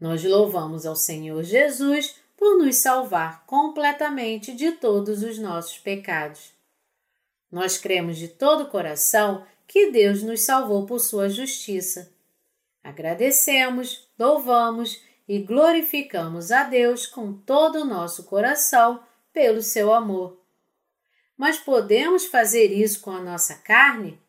Nós 0.00 0.24
louvamos 0.24 0.84
ao 0.84 0.96
Senhor 0.96 1.44
Jesus 1.44 2.16
por 2.36 2.58
nos 2.58 2.76
salvar 2.76 3.46
completamente 3.46 4.52
de 4.52 4.72
todos 4.72 5.22
os 5.22 5.38
nossos 5.38 5.78
pecados. 5.78 6.52
Nós 7.52 7.78
cremos 7.78 8.16
de 8.16 8.26
todo 8.26 8.64
o 8.64 8.70
coração 8.70 9.46
que 9.68 9.90
Deus 9.90 10.22
nos 10.22 10.42
salvou 10.42 10.84
por 10.84 10.98
sua 10.98 11.28
justiça 11.28 12.16
Agradecemos, 12.86 14.08
louvamos 14.16 15.02
e 15.26 15.40
glorificamos 15.40 16.52
a 16.52 16.62
Deus 16.62 17.04
com 17.04 17.32
todo 17.32 17.80
o 17.80 17.84
nosso 17.84 18.22
coração 18.22 19.02
pelo 19.32 19.60
seu 19.60 19.92
amor. 19.92 20.40
Mas 21.36 21.58
podemos 21.58 22.26
fazer 22.26 22.66
isso 22.66 23.00
com 23.00 23.10
a 23.10 23.20
nossa 23.20 23.56
carne? 23.56 24.20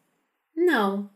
Não. 0.57 1.07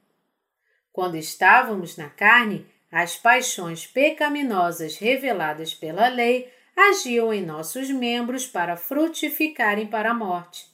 Quando 0.93 1.17
estávamos 1.17 1.97
na 1.97 2.07
carne, 2.07 2.67
as 2.91 3.15
paixões 3.15 3.87
pecaminosas 3.87 4.97
reveladas 4.97 5.73
pela 5.73 6.07
lei 6.09 6.53
agiam 6.77 7.33
em 7.33 7.43
nossos 7.43 7.89
membros 7.89 8.45
para 8.45 8.77
frutificarem 8.77 9.87
para 9.87 10.11
a 10.11 10.13
morte. 10.13 10.67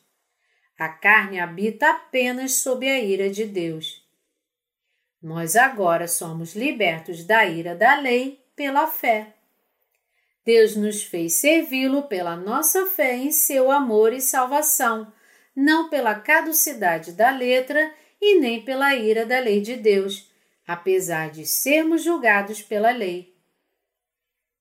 A 0.77 0.89
carne 0.89 1.39
habita 1.39 1.89
apenas 1.89 2.55
sob 2.55 2.87
a 2.87 2.99
ira 2.99 3.29
de 3.29 3.45
Deus. 3.45 4.05
Nós 5.21 5.55
agora 5.55 6.07
somos 6.07 6.53
libertos 6.53 7.23
da 7.23 7.45
ira 7.45 7.73
da 7.73 7.97
lei 7.99 8.45
pela 8.55 8.85
fé. 8.85 9.33
Deus 10.45 10.75
nos 10.75 11.03
fez 11.03 11.35
servi-lo 11.35 12.03
pela 12.03 12.35
nossa 12.35 12.85
fé 12.85 13.15
em 13.15 13.31
seu 13.31 13.71
amor 13.71 14.13
e 14.13 14.21
salvação, 14.21 15.11
não 15.55 15.89
pela 15.89 16.15
caducidade 16.15 17.13
da 17.13 17.31
letra 17.31 17.91
e 18.21 18.39
nem 18.39 18.63
pela 18.63 18.95
ira 18.95 19.25
da 19.25 19.39
lei 19.39 19.61
de 19.61 19.75
Deus, 19.75 20.29
apesar 20.65 21.31
de 21.31 21.45
sermos 21.45 22.03
julgados 22.03 22.61
pela 22.61 22.91
lei. 22.91 23.33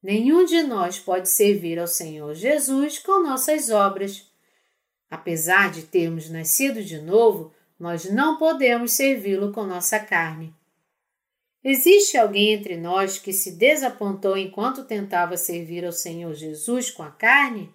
Nenhum 0.03 0.45
de 0.45 0.63
nós 0.63 0.99
pode 0.99 1.29
servir 1.29 1.79
ao 1.79 1.87
Senhor 1.87 2.35
Jesus 2.35 2.99
com 2.99 3.23
nossas 3.23 3.71
obras. 3.71 4.31
Apesar 5.11 5.71
de 5.71 5.83
termos 5.83 6.31
nascido 6.31 6.83
de 6.83 7.01
novo, 7.01 7.53
nós 7.79 8.05
não 8.05 8.39
podemos 8.39 8.93
servi-lo 8.93 9.53
com 9.53 9.65
nossa 9.65 9.99
carne. 9.99 10.55
Existe 11.63 12.17
alguém 12.17 12.53
entre 12.53 12.77
nós 12.77 13.19
que 13.19 13.33
se 13.33 13.51
desapontou 13.51 14.37
enquanto 14.37 14.85
tentava 14.85 15.37
servir 15.37 15.85
ao 15.85 15.91
Senhor 15.91 16.33
Jesus 16.35 16.91
com 16.91 17.03
a 17.03 17.11
carne? 17.11 17.75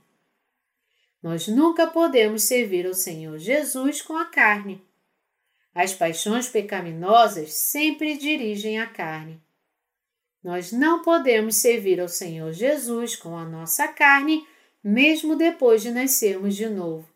Nós 1.22 1.48
nunca 1.48 1.86
podemos 1.86 2.44
servir 2.44 2.88
ao 2.88 2.94
Senhor 2.94 3.38
Jesus 3.38 4.02
com 4.02 4.16
a 4.16 4.26
carne. 4.26 4.82
As 5.74 5.94
paixões 5.94 6.50
pecaminosas 6.50 7.54
sempre 7.54 8.18
dirigem 8.18 8.80
a 8.80 8.88
carne. 8.88 9.42
Nós 10.44 10.72
não 10.72 11.02
podemos 11.02 11.58
servir 11.58 12.00
ao 12.02 12.08
Senhor 12.08 12.52
Jesus 12.52 13.16
com 13.16 13.38
a 13.38 13.46
nossa 13.46 13.88
carne, 13.88 14.46
mesmo 14.84 15.36
depois 15.36 15.82
de 15.82 15.92
nascermos 15.92 16.56
de 16.56 16.68
novo. 16.68 17.08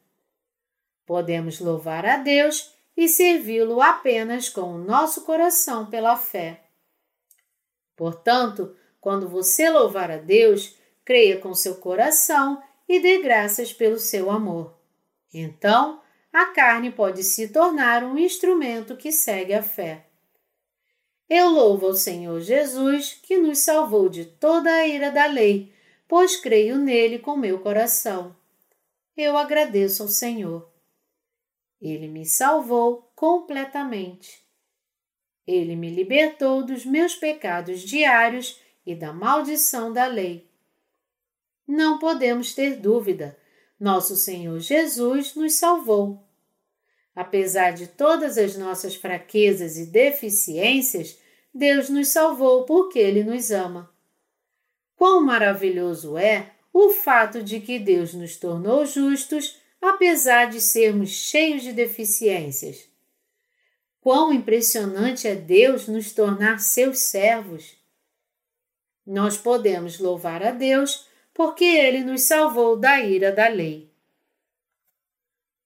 Podemos 1.06 1.60
louvar 1.60 2.06
a 2.06 2.18
Deus 2.18 2.72
e 2.96 3.10
servi-lo 3.10 3.82
apenas 3.82 4.48
com 4.48 4.74
o 4.74 4.78
nosso 4.78 5.26
coração 5.26 5.88
pela 5.88 6.16
fé. 6.16 6.64
Portanto, 7.96 8.76
quando 9.02 9.28
você 9.28 9.70
louvar 9.70 10.10
a 10.10 10.18
Deus, 10.18 10.76
creia 11.04 11.40
com 11.40 11.54
seu 11.54 11.76
coração 11.76 12.62
e 12.88 13.00
dê 13.00 13.22
graças 13.22 13.74
pelo 13.74 14.00
seu 14.00 14.32
amor. 14.32 14.76
Então, 15.34 16.02
a 16.38 16.48
carne 16.48 16.92
pode 16.92 17.24
se 17.24 17.48
tornar 17.48 18.04
um 18.04 18.18
instrumento 18.18 18.98
que 18.98 19.10
segue 19.10 19.54
a 19.54 19.64
fé. 19.64 20.06
Eu 21.30 21.48
louvo 21.48 21.86
ao 21.86 21.94
Senhor 21.94 22.42
Jesus, 22.42 23.18
que 23.24 23.38
nos 23.38 23.60
salvou 23.60 24.10
de 24.10 24.26
toda 24.26 24.70
a 24.70 24.86
ira 24.86 25.10
da 25.12 25.28
lei, 25.28 25.74
pois 26.10 26.36
creio 26.36 26.78
nele 26.78 27.20
com 27.20 27.38
meu 27.38 27.60
coração. 27.60 28.36
Eu 29.16 29.38
agradeço 29.38 30.04
ao 30.04 30.10
Senhor. 30.10 30.70
Ele 31.82 32.10
me 32.10 32.26
salvou 32.26 33.10
completamente. 33.16 34.46
Ele 35.48 35.74
me 35.74 35.90
libertou 35.90 36.66
dos 36.66 36.86
meus 36.86 37.16
pecados 37.16 37.80
diários 37.80 38.60
e 38.86 38.94
da 38.94 39.14
maldição 39.14 39.94
da 39.94 40.06
lei. 40.06 40.52
Não 41.66 41.98
podemos 41.98 42.54
ter 42.54 42.76
dúvida, 42.76 43.40
nosso 43.80 44.18
Senhor 44.18 44.60
Jesus 44.60 45.34
nos 45.34 45.54
salvou. 45.54 46.25
Apesar 47.16 47.72
de 47.72 47.88
todas 47.88 48.38
as 48.38 48.58
nossas 48.58 48.96
fraquezas 48.96 49.78
e 49.78 49.86
deficiências, 49.86 51.18
Deus 51.54 51.90
nos 51.90 52.10
salvou 52.10 52.66
porque 52.66 53.00
Ele 53.00 53.24
nos 53.24 53.52
ama. 53.52 53.90
Quão 54.98 55.22
maravilhoso 55.22 56.18
é 56.18 56.52
o 56.74 56.90
fato 56.90 57.42
de 57.42 57.62
que 57.62 57.80
Deus 57.80 58.14
nos 58.14 58.36
tornou 58.36 58.86
justos, 58.86 59.58
apesar 59.82 60.50
de 60.50 60.60
sermos 60.60 61.10
cheios 61.10 61.64
de 61.64 61.72
deficiências. 61.72 62.90
Quão 64.02 64.34
impressionante 64.34 65.26
é 65.26 65.36
Deus 65.36 65.88
nos 65.88 66.12
tornar 66.12 66.60
seus 66.60 67.00
servos. 67.00 67.78
Nós 69.06 69.38
podemos 69.38 70.00
louvar 70.00 70.44
a 70.44 70.52
Deus 70.52 71.08
porque 71.34 71.64
Ele 71.64 72.04
nos 72.04 72.24
salvou 72.24 72.76
da 72.76 73.00
ira 73.00 73.32
da 73.32 73.48
lei. 73.48 73.95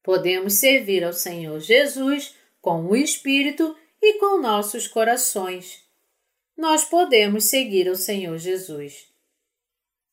Podemos 0.10 0.56
servir 0.56 1.04
ao 1.04 1.13
Senhor 1.13 1.60
Jesus 1.60 2.36
com 2.60 2.84
o 2.84 2.96
Espírito 2.96 3.78
e 4.01 4.18
com 4.18 4.42
nossos 4.42 4.88
corações. 4.88 5.84
Nós 6.58 6.84
podemos 6.84 7.46
seguir 7.46 7.88
ao 7.88 7.94
Senhor 7.94 8.36
Jesus. 8.39 9.08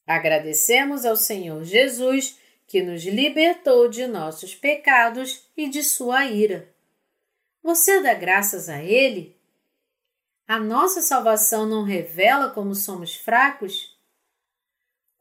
Agradecemos 0.06 1.06
ao 1.06 1.16
Senhor 1.16 1.64
Jesus 1.64 2.38
que 2.66 2.82
nos 2.82 3.04
libertou 3.04 3.88
de 3.88 4.06
nossos 4.06 4.54
pecados 4.54 5.48
e 5.56 5.66
de 5.66 5.82
sua 5.82 6.26
ira. 6.26 6.68
Você 7.62 8.02
dá 8.02 8.12
graças 8.12 8.68
a 8.68 8.82
Ele? 8.82 9.34
A 10.46 10.60
nossa 10.60 11.00
salvação 11.00 11.64
não 11.64 11.84
revela 11.84 12.50
como 12.50 12.74
somos 12.74 13.14
fracos? 13.16 13.95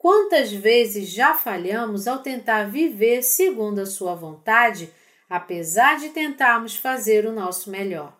Quantas 0.06 0.52
vezes 0.52 1.10
já 1.10 1.34
falhamos 1.34 2.08
ao 2.08 2.20
tentar 2.20 2.70
viver 2.70 3.24
segundo 3.24 3.80
a 3.80 3.88
Sua 3.88 4.14
vontade, 4.14 4.94
apesar 5.28 5.98
de 5.98 6.10
tentarmos 6.10 6.76
fazer 6.76 7.26
o 7.26 7.32
nosso 7.32 7.72
melhor? 7.72 8.16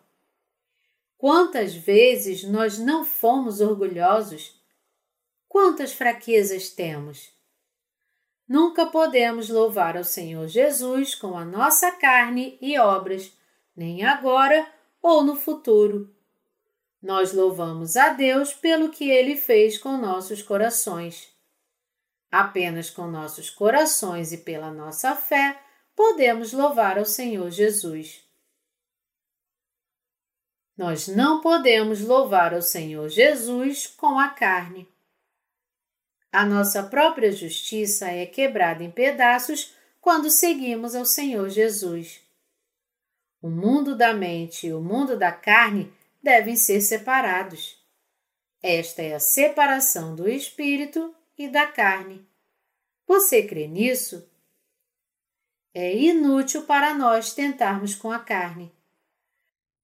Quantas 1.16 1.76
vezes 1.76 2.42
nós 2.42 2.76
não 2.76 3.04
fomos 3.04 3.60
orgulhosos? 3.60 4.60
Quantas 5.48 5.92
fraquezas 5.92 6.70
temos? 6.70 7.30
Nunca 8.48 8.86
podemos 8.86 9.48
louvar 9.48 9.96
ao 9.96 10.02
Senhor 10.02 10.48
Jesus 10.48 11.14
com 11.14 11.38
a 11.38 11.44
nossa 11.44 11.92
carne 11.92 12.58
e 12.60 12.76
obras, 12.80 13.32
nem 13.76 14.04
agora 14.04 14.68
ou 15.00 15.22
no 15.22 15.36
futuro. 15.36 16.12
Nós 17.00 17.32
louvamos 17.32 17.96
a 17.96 18.08
Deus 18.08 18.52
pelo 18.52 18.88
que 18.88 19.08
Ele 19.08 19.36
fez 19.36 19.78
com 19.78 19.96
nossos 19.96 20.42
corações. 20.42 21.35
Apenas 22.30 22.90
com 22.90 23.06
nossos 23.06 23.50
corações 23.50 24.32
e 24.32 24.38
pela 24.38 24.70
nossa 24.70 25.14
fé 25.14 25.60
podemos 25.94 26.52
louvar 26.52 26.98
ao 26.98 27.04
Senhor 27.04 27.50
Jesus. 27.50 28.24
Nós 30.76 31.08
não 31.08 31.40
podemos 31.40 32.02
louvar 32.02 32.52
ao 32.52 32.60
Senhor 32.60 33.08
Jesus 33.08 33.86
com 33.86 34.18
a 34.18 34.28
carne. 34.28 34.86
A 36.30 36.44
nossa 36.44 36.82
própria 36.82 37.32
justiça 37.32 38.08
é 38.08 38.26
quebrada 38.26 38.84
em 38.84 38.90
pedaços 38.90 39.74
quando 40.02 40.28
seguimos 40.28 40.94
ao 40.94 41.06
Senhor 41.06 41.48
Jesus. 41.48 42.20
O 43.40 43.48
mundo 43.48 43.96
da 43.96 44.12
mente 44.12 44.66
e 44.66 44.72
o 44.74 44.80
mundo 44.80 45.16
da 45.16 45.32
carne 45.32 45.90
devem 46.22 46.56
ser 46.56 46.82
separados. 46.82 47.82
Esta 48.62 49.00
é 49.00 49.14
a 49.14 49.20
separação 49.20 50.14
do 50.14 50.28
espírito 50.28 51.14
e 51.38 51.48
da 51.48 51.66
carne. 51.66 52.26
Você 53.06 53.42
crê 53.42 53.66
nisso? 53.66 54.28
É 55.72 55.96
inútil 55.96 56.62
para 56.62 56.94
nós 56.94 57.34
tentarmos 57.34 57.94
com 57.94 58.10
a 58.10 58.18
carne. 58.18 58.74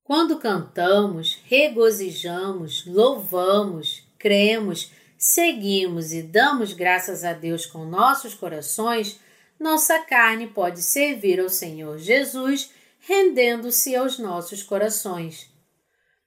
Quando 0.03 0.39
cantamos, 0.39 1.39
regozijamos, 1.45 2.85
louvamos, 2.87 4.03
cremos, 4.19 4.91
seguimos 5.17 6.13
e 6.13 6.23
damos 6.23 6.73
graças 6.73 7.25
a 7.25 7.33
Deus 7.33 7.67
com 7.67 7.85
nossos 7.85 8.35
corações, 8.35 9.21
nossa 9.61 10.01
carne 10.01 10.49
pode 10.49 10.83
servir 10.83 11.39
ao 11.39 11.49
Senhor 11.49 11.99
Jesus, 11.99 12.73
rendendo-se 12.99 13.95
aos 13.95 14.19
nossos 14.19 14.63
corações. 14.63 15.49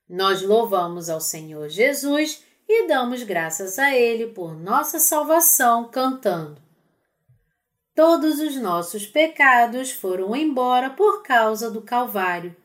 Nós 0.08 0.42
louvamos 0.42 1.10
ao 1.10 1.20
Senhor 1.20 1.68
Jesus 1.68 2.42
e 2.68 2.88
damos 2.88 3.24
graças 3.24 3.78
a 3.78 3.96
Ele 3.96 4.28
por 4.28 4.56
nossa 4.56 5.00
salvação, 5.00 5.88
cantando. 5.90 6.62
Todos 7.94 8.40
os 8.40 8.56
nossos 8.58 9.06
pecados 9.06 9.92
foram 9.92 10.36
embora 10.36 10.90
por 10.90 11.24
causa 11.24 11.70
do 11.72 11.82
Calvário. 11.82 12.56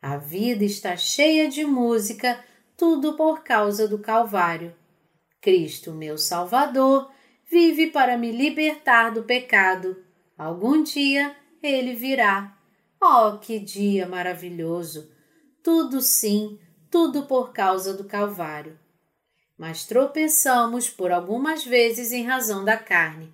A 0.00 0.16
vida 0.16 0.64
está 0.64 0.96
cheia 0.96 1.48
de 1.48 1.64
música, 1.64 2.42
tudo 2.76 3.12
por 3.12 3.44
causa 3.44 3.86
do 3.86 3.98
Calvário. 3.98 4.74
Cristo, 5.40 5.92
meu 5.92 6.18
Salvador, 6.18 7.10
vive 7.48 7.88
para 7.88 8.16
me 8.18 8.32
libertar 8.32 9.10
do 9.10 9.22
pecado. 9.22 10.02
Algum 10.36 10.82
dia 10.82 11.36
ele 11.62 11.94
virá. 11.94 12.56
Oh, 13.00 13.38
que 13.38 13.60
dia 13.60 14.08
maravilhoso! 14.08 15.12
Tudo 15.62 16.00
sim, 16.00 16.58
tudo 16.90 17.24
por 17.26 17.52
causa 17.52 17.94
do 17.94 18.04
Calvário 18.04 18.82
mas 19.62 19.84
tropeçamos 19.84 20.90
por 20.90 21.12
algumas 21.12 21.64
vezes 21.64 22.10
em 22.10 22.24
razão 22.24 22.64
da 22.64 22.76
carne. 22.76 23.32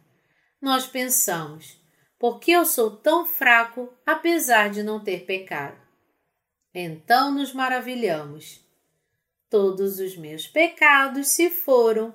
Nós 0.60 0.86
pensamos, 0.86 1.80
por 2.18 2.38
que 2.38 2.50
eu 2.50 2.66
sou 2.66 2.98
tão 2.98 3.24
fraco 3.24 3.90
apesar 4.04 4.68
de 4.68 4.82
não 4.82 5.02
ter 5.02 5.24
pecado? 5.24 5.80
Então 6.74 7.32
nos 7.32 7.54
maravilhamos. 7.54 8.60
Todos 9.48 10.00
os 10.00 10.18
meus 10.18 10.46
pecados 10.46 11.28
se 11.28 11.48
foram. 11.48 12.14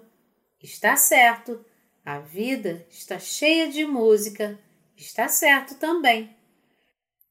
Está 0.61 0.95
certo, 0.95 1.65
a 2.05 2.19
vida 2.19 2.85
está 2.91 3.17
cheia 3.17 3.67
de 3.67 3.83
música, 3.83 4.59
está 4.95 5.27
certo 5.27 5.73
também. 5.79 6.37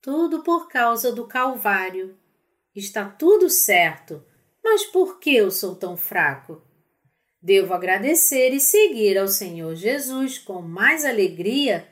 Tudo 0.00 0.42
por 0.42 0.68
causa 0.68 1.12
do 1.12 1.28
Calvário. 1.28 2.18
Está 2.74 3.08
tudo 3.08 3.48
certo, 3.48 4.26
mas 4.64 4.84
por 4.84 5.20
que 5.20 5.32
eu 5.32 5.48
sou 5.48 5.76
tão 5.76 5.96
fraco? 5.96 6.60
Devo 7.42 7.74
agradecer 7.74 8.50
e 8.54 8.60
seguir 8.60 9.18
ao 9.18 9.26
Senhor 9.26 9.74
Jesus 9.74 10.38
com 10.38 10.62
mais 10.62 11.04
alegria, 11.04 11.88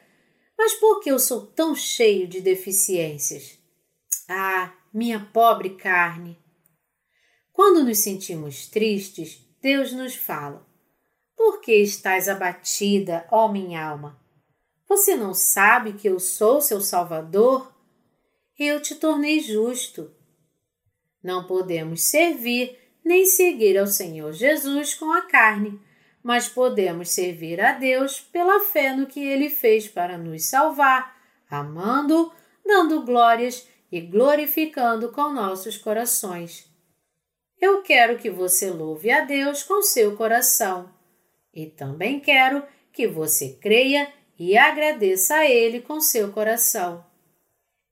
mas 0.56 0.74
por 0.74 1.00
que 1.00 1.10
eu 1.10 1.18
sou 1.18 1.44
tão 1.44 1.74
cheio 1.74 2.28
de 2.28 2.40
deficiências? 2.40 3.58
Ah, 4.28 4.72
minha 4.94 5.28
pobre 5.32 5.70
carne! 5.70 6.38
Quando 7.52 7.82
nos 7.82 7.98
sentimos 7.98 8.68
tristes, 8.68 9.44
Deus 9.60 9.92
nos 9.92 10.14
fala: 10.14 10.64
Por 11.36 11.60
que 11.60 11.74
estás 11.74 12.28
abatida, 12.28 13.26
ó 13.28 13.48
minha 13.48 13.84
alma? 13.84 14.20
Você 14.88 15.16
não 15.16 15.34
sabe 15.34 15.94
que 15.94 16.08
eu 16.08 16.20
sou 16.20 16.60
seu 16.60 16.80
Salvador? 16.80 17.74
Eu 18.56 18.80
te 18.80 18.94
tornei 18.94 19.40
justo. 19.40 20.14
Não 21.22 21.46
podemos 21.46 22.02
servir 22.02 22.79
nem 23.04 23.24
seguir 23.24 23.78
ao 23.78 23.86
Senhor 23.86 24.32
Jesus 24.32 24.94
com 24.94 25.10
a 25.12 25.22
carne, 25.22 25.80
mas 26.22 26.48
podemos 26.48 27.10
servir 27.10 27.60
a 27.60 27.72
Deus 27.72 28.20
pela 28.20 28.60
fé 28.60 28.94
no 28.94 29.06
que 29.06 29.20
ele 29.20 29.48
fez 29.48 29.88
para 29.88 30.18
nos 30.18 30.44
salvar, 30.46 31.16
amando, 31.50 32.32
dando 32.64 33.02
glórias 33.02 33.66
e 33.90 34.00
glorificando 34.00 35.10
com 35.10 35.30
nossos 35.30 35.76
corações. 35.76 36.70
Eu 37.60 37.82
quero 37.82 38.18
que 38.18 38.30
você 38.30 38.70
louve 38.70 39.10
a 39.10 39.22
Deus 39.22 39.62
com 39.62 39.82
seu 39.82 40.16
coração 40.16 40.90
e 41.52 41.66
também 41.66 42.20
quero 42.20 42.62
que 42.92 43.06
você 43.06 43.58
creia 43.60 44.10
e 44.38 44.56
agradeça 44.56 45.34
a 45.36 45.46
Ele 45.46 45.80
com 45.80 46.00
seu 46.00 46.32
coração. 46.32 47.04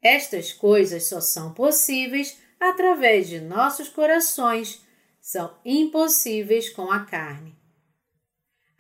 Estas 0.01 0.53
coisas 0.53 1.09
só 1.09 1.21
são 1.21 1.53
possíveis 1.53 2.39
através 2.59 3.29
de 3.29 3.41
nossos 3.41 3.89
corações, 3.89 4.81
são 5.31 5.55
impossíveis 5.63 6.71
com 6.71 6.91
a 6.91 7.05
carne. 7.05 7.55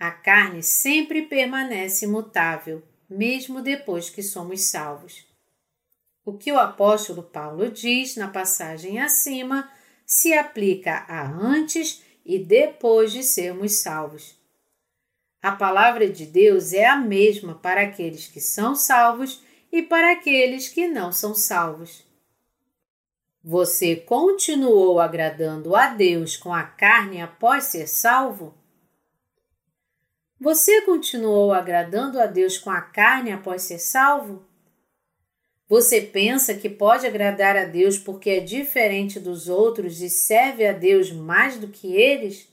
A 0.00 0.10
carne 0.10 0.62
sempre 0.62 1.26
permanece 1.26 2.06
imutável, 2.06 2.82
mesmo 3.06 3.60
depois 3.60 4.08
que 4.08 4.22
somos 4.22 4.62
salvos. 4.62 5.26
O 6.24 6.38
que 6.38 6.50
o 6.50 6.58
apóstolo 6.58 7.22
Paulo 7.22 7.70
diz 7.70 8.16
na 8.16 8.28
passagem 8.28 8.98
acima 8.98 9.70
se 10.06 10.32
aplica 10.32 11.04
a 11.06 11.22
antes 11.30 12.02
e 12.24 12.38
depois 12.38 13.12
de 13.12 13.22
sermos 13.22 13.80
salvos. 13.80 14.34
A 15.42 15.52
palavra 15.52 16.08
de 16.08 16.24
Deus 16.24 16.72
é 16.72 16.86
a 16.86 16.96
mesma 16.96 17.56
para 17.56 17.82
aqueles 17.82 18.26
que 18.26 18.40
são 18.40 18.74
salvos 18.74 19.42
e 19.70 19.82
para 19.82 20.12
aqueles 20.12 20.66
que 20.66 20.88
não 20.88 21.12
são 21.12 21.34
salvos. 21.34 22.07
Você 23.50 23.96
continuou 23.96 25.00
agradando 25.00 25.74
a 25.74 25.86
Deus 25.86 26.36
com 26.36 26.52
a 26.52 26.64
carne 26.64 27.22
após 27.22 27.64
ser 27.64 27.86
salvo? 27.86 28.54
Você 30.38 30.82
continuou 30.82 31.54
agradando 31.54 32.20
a 32.20 32.26
Deus 32.26 32.58
com 32.58 32.68
a 32.68 32.82
carne 32.82 33.32
após 33.32 33.62
ser 33.62 33.78
salvo? 33.78 34.44
Você 35.66 35.98
pensa 35.98 36.52
que 36.52 36.68
pode 36.68 37.06
agradar 37.06 37.56
a 37.56 37.64
Deus 37.64 37.96
porque 37.96 38.28
é 38.28 38.40
diferente 38.40 39.18
dos 39.18 39.48
outros 39.48 40.02
e 40.02 40.10
serve 40.10 40.66
a 40.66 40.72
Deus 40.74 41.10
mais 41.10 41.56
do 41.56 41.68
que 41.68 41.96
eles? 41.96 42.46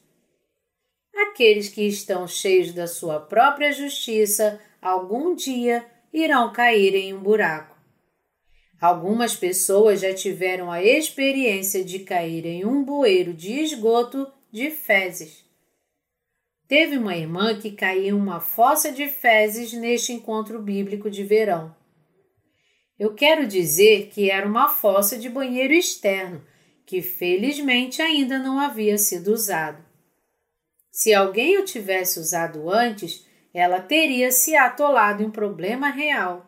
Aqueles 1.14 1.68
que 1.68 1.86
estão 1.86 2.26
cheios 2.26 2.72
da 2.72 2.88
sua 2.88 3.20
própria 3.20 3.74
justiça 3.74 4.62
algum 4.82 5.36
dia 5.36 5.86
irão 6.14 6.54
cair 6.54 6.96
em 6.96 7.14
um 7.14 7.20
buraco. 7.20 7.75
Algumas 8.80 9.36
pessoas 9.36 10.02
já 10.02 10.14
tiveram 10.14 10.72
a 10.72 10.84
experiência 10.84 11.84
de 11.84 12.00
cair 12.00 12.46
em 12.46 12.66
um 12.66 12.84
bueiro 12.84 13.34
de 13.34 13.54
esgoto 13.54 14.28
de 14.52 14.70
fezes. 14.70 15.46
Teve 16.68 16.98
uma 16.98 17.16
irmã 17.16 17.58
que 17.60 17.72
caiu 17.72 18.18
em 18.18 18.20
uma 18.20 18.40
fossa 18.40 18.92
de 18.92 19.08
fezes 19.08 19.72
neste 19.74 20.12
encontro 20.12 20.62
bíblico 20.62 21.10
de 21.10 21.24
verão. 21.24 21.76
Eu 22.98 23.14
quero 23.14 23.46
dizer 23.46 24.08
que 24.08 24.32
era 24.32 24.48
uma 24.48 24.70
fossa 24.70 25.18
de 25.18 25.30
banheiro 25.30 25.74
externo, 25.74 26.42
que 26.86 27.02
felizmente 27.02 28.02
ainda 28.02 28.40
não 28.40 28.60
havia 28.60 28.98
sido 28.98 29.28
usado. 29.34 29.84
Se 30.92 31.14
alguém 31.14 31.58
o 31.58 31.66
tivesse 31.66 32.20
usado 32.20 32.70
antes, 32.70 33.26
ela 33.54 33.80
teria 33.80 34.32
se 34.32 34.56
atolado 34.56 35.22
em 35.22 35.30
problema 35.30 35.90
real. 35.90 36.46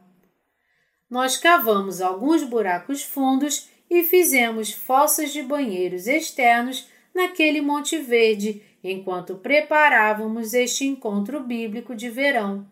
Nós 1.09 1.37
cavamos 1.37 2.01
alguns 2.01 2.43
buracos 2.43 3.03
fundos 3.03 3.69
e 3.89 4.03
fizemos 4.03 4.71
fossas 4.71 5.31
de 5.31 5.41
banheiros 5.41 6.07
externos 6.07 6.89
naquele 7.13 7.61
Monte 7.61 7.97
Verde 7.97 8.61
enquanto 8.83 9.35
preparávamos 9.35 10.53
este 10.53 10.85
encontro 10.85 11.39
bíblico 11.41 11.95
de 11.95 12.09
verão. 12.09 12.67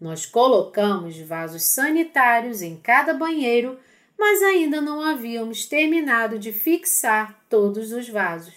Nós 0.00 0.26
colocamos 0.26 1.18
vasos 1.18 1.62
sanitários 1.62 2.60
em 2.60 2.76
cada 2.76 3.14
banheiro, 3.14 3.78
mas 4.18 4.42
ainda 4.42 4.80
não 4.80 5.00
havíamos 5.00 5.66
terminado 5.66 6.38
de 6.38 6.52
fixar 6.52 7.44
todos 7.48 7.92
os 7.92 8.08
vasos. 8.08 8.54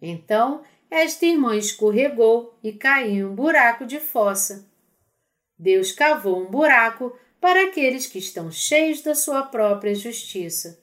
Então, 0.00 0.62
esta 0.90 1.24
irmã 1.24 1.56
escorregou 1.56 2.58
e 2.62 2.72
caiu 2.72 3.10
em 3.10 3.24
um 3.24 3.34
buraco 3.34 3.86
de 3.86 4.00
fossa. 4.00 4.68
Deus 5.56 5.92
cavou 5.92 6.42
um 6.42 6.50
buraco 6.50 7.16
para 7.42 7.64
aqueles 7.64 8.06
que 8.06 8.20
estão 8.20 8.52
cheios 8.52 9.02
da 9.02 9.16
sua 9.16 9.42
própria 9.42 9.96
justiça. 9.96 10.80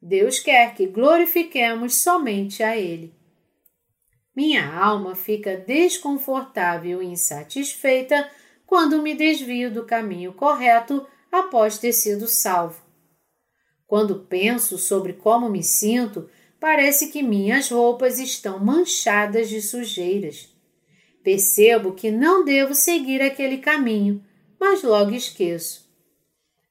Deus 0.00 0.38
quer 0.38 0.72
que 0.72 0.86
glorifiquemos 0.86 1.96
somente 1.96 2.62
a 2.62 2.76
Ele. 2.76 3.12
Minha 4.34 4.72
alma 4.72 5.16
fica 5.16 5.56
desconfortável 5.56 7.02
e 7.02 7.06
insatisfeita 7.06 8.30
quando 8.64 9.02
me 9.02 9.16
desvio 9.16 9.68
do 9.68 9.84
caminho 9.84 10.32
correto 10.32 11.04
após 11.30 11.76
ter 11.76 11.92
sido 11.92 12.28
salvo. 12.28 12.80
Quando 13.84 14.20
penso 14.20 14.78
sobre 14.78 15.14
como 15.14 15.50
me 15.50 15.64
sinto, 15.64 16.30
parece 16.60 17.08
que 17.08 17.20
minhas 17.20 17.68
roupas 17.68 18.20
estão 18.20 18.64
manchadas 18.64 19.48
de 19.48 19.60
sujeiras. 19.60 20.54
Percebo 21.24 21.94
que 21.94 22.12
não 22.12 22.44
devo 22.44 22.76
seguir 22.76 23.20
aquele 23.20 23.58
caminho, 23.58 24.24
mas 24.60 24.82
logo 24.82 25.12
esqueço. 25.12 25.90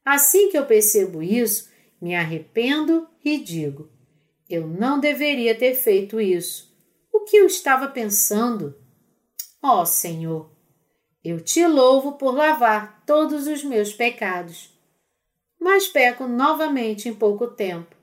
Assim 0.05 0.49
que 0.49 0.57
eu 0.57 0.65
percebo 0.65 1.23
isso, 1.23 1.67
me 1.99 2.15
arrependo 2.15 3.07
e 3.25 3.39
digo: 3.39 3.89
eu 4.49 4.67
não 4.67 4.99
deveria 4.99 5.53
ter 5.53 5.75
feito 5.75 6.19
isso. 6.19 6.75
O 7.13 7.19
que 7.19 7.37
eu 7.37 7.45
estava 7.45 7.87
pensando? 7.87 8.75
Ó 9.61 9.81
oh, 9.81 9.85
Senhor, 9.85 10.49
eu 11.23 11.39
te 11.39 11.65
louvo 11.67 12.13
por 12.13 12.33
lavar 12.33 13.03
todos 13.05 13.45
os 13.45 13.63
meus 13.63 13.93
pecados. 13.93 14.73
Mas 15.59 15.87
peco 15.87 16.25
novamente 16.25 17.07
em 17.07 17.13
pouco 17.13 17.47
tempo. 17.47 17.95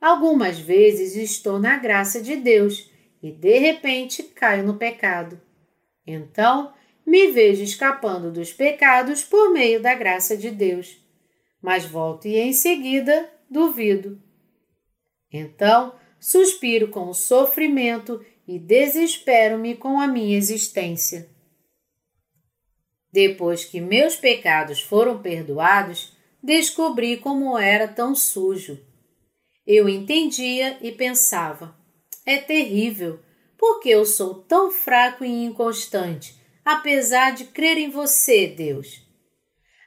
Algumas 0.00 0.58
vezes 0.58 1.16
estou 1.16 1.58
na 1.58 1.76
graça 1.76 2.22
de 2.22 2.34
Deus 2.36 2.90
e 3.22 3.30
de 3.30 3.58
repente 3.58 4.22
caio 4.22 4.64
no 4.64 4.78
pecado. 4.78 5.38
Então, 6.06 6.72
me 7.06 7.30
vejo 7.30 7.62
escapando 7.62 8.30
dos 8.30 8.52
pecados 8.52 9.22
por 9.22 9.50
meio 9.52 9.80
da 9.80 9.94
graça 9.94 10.36
de 10.36 10.50
Deus. 10.50 11.00
Mas 11.60 11.84
volto 11.84 12.26
e 12.26 12.36
em 12.36 12.52
seguida 12.52 13.30
duvido. 13.50 14.20
Então, 15.32 15.94
suspiro 16.18 16.88
com 16.88 17.08
o 17.08 17.14
sofrimento 17.14 18.24
e 18.46 18.58
desespero-me 18.58 19.76
com 19.76 20.00
a 20.00 20.06
minha 20.06 20.36
existência. 20.36 21.28
Depois 23.12 23.64
que 23.64 23.80
meus 23.80 24.16
pecados 24.16 24.80
foram 24.80 25.20
perdoados, 25.20 26.16
descobri 26.42 27.18
como 27.18 27.58
era 27.58 27.86
tão 27.86 28.14
sujo 28.14 28.78
eu 29.66 29.88
entendia 29.88 30.76
e 30.80 30.90
pensava: 30.92 31.76
é 32.26 32.38
terrível, 32.38 33.20
porque 33.56 33.88
eu 33.88 34.04
sou 34.04 34.34
tão 34.34 34.70
fraco 34.70 35.24
e 35.24 35.44
inconstante, 35.44 36.40
apesar 36.64 37.32
de 37.32 37.44
crer 37.44 37.78
em 37.78 37.90
você, 37.90 38.46
Deus. 38.46 39.02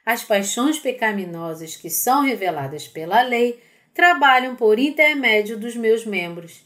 As 0.04 0.22
paixões 0.22 0.78
pecaminosas 0.78 1.76
que 1.76 1.90
são 1.90 2.22
reveladas 2.22 2.86
pela 2.86 3.22
lei 3.22 3.60
trabalham 3.92 4.54
por 4.54 4.78
intermédio 4.78 5.58
dos 5.58 5.74
meus 5.74 6.04
membros. 6.04 6.64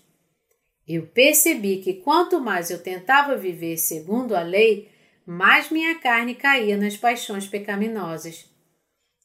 Eu 0.86 1.06
percebi 1.06 1.78
que 1.78 1.94
quanto 1.94 2.40
mais 2.40 2.70
eu 2.70 2.82
tentava 2.82 3.36
viver 3.36 3.76
segundo 3.76 4.34
a 4.34 4.42
lei, 4.42 4.90
mais 5.24 5.70
minha 5.70 5.94
carne 6.00 6.34
caía 6.34 6.76
nas 6.76 6.96
paixões 6.96 7.46
pecaminosas. 7.46 8.50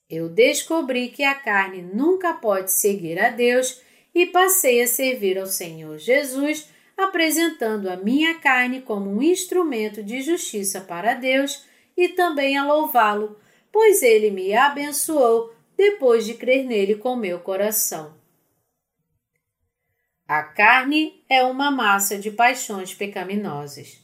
Eu 0.08 0.30
descobri 0.30 1.10
que 1.10 1.24
a 1.24 1.34
carne 1.34 1.82
nunca 1.82 2.34
pode 2.34 2.72
seguir 2.72 3.20
a 3.20 3.32
Deus 3.32 3.82
e 4.14 4.28
passei 4.28 4.82
a 4.84 4.88
servir 4.88 5.38
ao 5.40 5.48
Senhor 5.48 5.98
Jesus, 5.98 6.70
apresentando 6.98 7.90
a 7.90 7.96
minha 7.96 8.40
carne 8.40 8.82
como 8.82 9.10
um 9.10 9.22
instrumento 9.22 10.04
de 10.04 10.22
justiça 10.22 10.82
para 10.82 11.14
Deus 11.14 11.66
e 11.96 12.10
também 12.10 12.58
a 12.58 12.66
louvá-lo, 12.66 13.40
pois 13.72 14.02
ele 14.02 14.32
me 14.32 14.54
abençoou 14.54 15.54
depois 15.76 16.26
de 16.26 16.34
crer 16.34 16.66
nele 16.66 16.96
com 16.96 17.16
meu 17.16 17.40
coração. 17.40 18.16
A 20.28 20.42
carne 20.42 21.24
é 21.30 21.44
uma 21.44 21.70
massa 21.70 22.18
de 22.18 22.32
paixões 22.32 22.94
pecaminosas. 22.94 24.04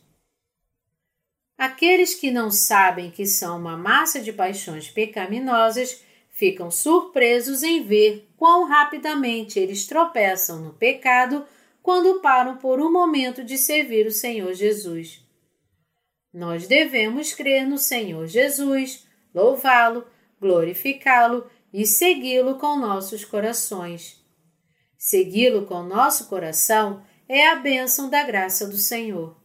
Aqueles 1.58 2.14
que 2.14 2.30
não 2.30 2.52
sabem 2.52 3.10
que 3.10 3.26
são 3.26 3.58
uma 3.58 3.78
massa 3.78 4.20
de 4.20 4.34
paixões 4.34 4.90
pecaminosas 4.90 6.04
ficam 6.30 6.72
surpresos 6.72 7.64
em 7.64 7.84
ver 7.84 8.28
quão 8.38 8.68
rapidamente 8.68 9.60
eles 9.60 9.86
tropeçam 9.86 10.60
no 10.60 10.74
pecado 10.74 11.46
quando 11.82 12.22
param 12.22 12.58
por 12.58 12.80
um 12.80 12.92
momento 12.92 13.44
de 13.44 13.58
servir 13.58 14.06
o 14.06 14.12
Senhor 14.12 14.54
Jesus. 14.54 15.22
Nós 16.34 16.68
devemos 16.68 17.34
crer 17.34 17.68
no 17.68 17.78
Senhor 17.78 18.28
Jesus, 18.28 19.06
louvá-lo, 19.34 20.08
glorificá-lo 20.40 21.50
e 21.74 21.86
segui-lo 21.86 22.56
com 22.56 22.78
nossos 22.78 23.26
corações. 23.26 24.24
Segui-lo 24.98 25.66
com 25.66 25.84
nosso 25.84 26.28
coração 26.28 27.04
é 27.28 27.48
a 27.48 27.56
bênção 27.56 28.10
da 28.10 28.24
graça 28.24 28.68
do 28.68 28.78
Senhor. 28.78 29.36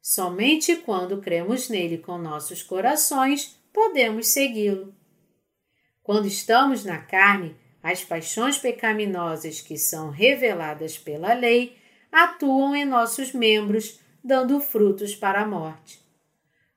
Somente 0.00 0.76
quando 0.76 1.20
cremos 1.20 1.68
nele 1.68 1.98
com 1.98 2.18
nossos 2.18 2.62
corações 2.62 3.56
podemos 3.72 4.28
segui-lo. 4.28 4.94
Quando 6.02 6.26
estamos 6.26 6.84
na 6.84 6.98
carne, 6.98 7.56
as 7.82 8.04
paixões 8.04 8.58
pecaminosas 8.58 9.60
que 9.60 9.76
são 9.76 10.10
reveladas 10.10 10.96
pela 10.96 11.32
lei 11.32 11.76
atuam 12.10 12.76
em 12.76 12.84
nossos 12.84 13.32
membros, 13.32 13.98
dando 14.22 14.60
frutos 14.60 15.14
para 15.14 15.40
a 15.40 15.46
morte. 15.46 16.00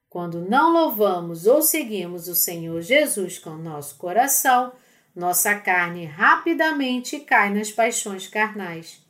Quando 0.10 0.41
não 0.41 0.72
louvamos 0.72 1.46
ou 1.46 1.62
seguimos 1.62 2.28
o 2.28 2.36
Senhor 2.36 2.82
Jesus 2.82 3.38
com 3.38 3.52
nosso 3.52 3.98
coração, 3.98 4.72
nossa 5.13 5.56
carne 5.56 6.06
rapidamente 6.06 7.20
cai 7.20 7.54
nas 7.54 7.72
paixões 7.72 8.28
carnais. 8.28 9.04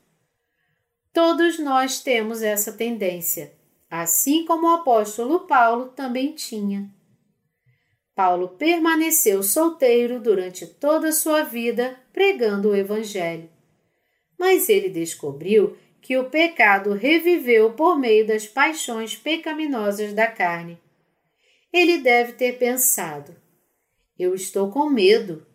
Todos 1.13 1.60
nós 1.60 2.01
temos 2.01 2.41
essa 2.41 2.73
tendência, 2.73 3.53
assim 3.89 4.45
como 4.45 4.67
o 4.67 4.75
apóstolo 4.75 5.41
Paulo 5.41 5.89
também 5.89 6.34
tinha. 6.34 6.89
Paulo 8.15 8.47
permaneceu 8.47 9.43
solteiro 9.43 10.21
durante 10.21 10.65
toda 10.65 11.10
a 11.10 11.12
sua 11.12 11.43
vida 11.43 11.99
pregando 12.13 12.69
o 12.69 12.75
Evangelho. 12.75 13.49
Mas 14.39 14.69
ele 14.69 14.89
descobriu 14.89 15.75
que 16.01 16.17
o 16.17 16.30
pecado 16.30 16.93
reviveu 16.93 17.73
por 17.73 17.99
meio 17.99 18.25
das 18.25 18.47
paixões 18.47 19.17
pecaminosas 19.17 20.13
da 20.13 20.28
carne. 20.28 20.80
Ele 21.73 21.97
deve 21.97 22.34
ter 22.34 22.58
pensado: 22.58 23.36
Eu 24.17 24.34
estou 24.34 24.71
com 24.71 24.89
medo. 24.89 25.45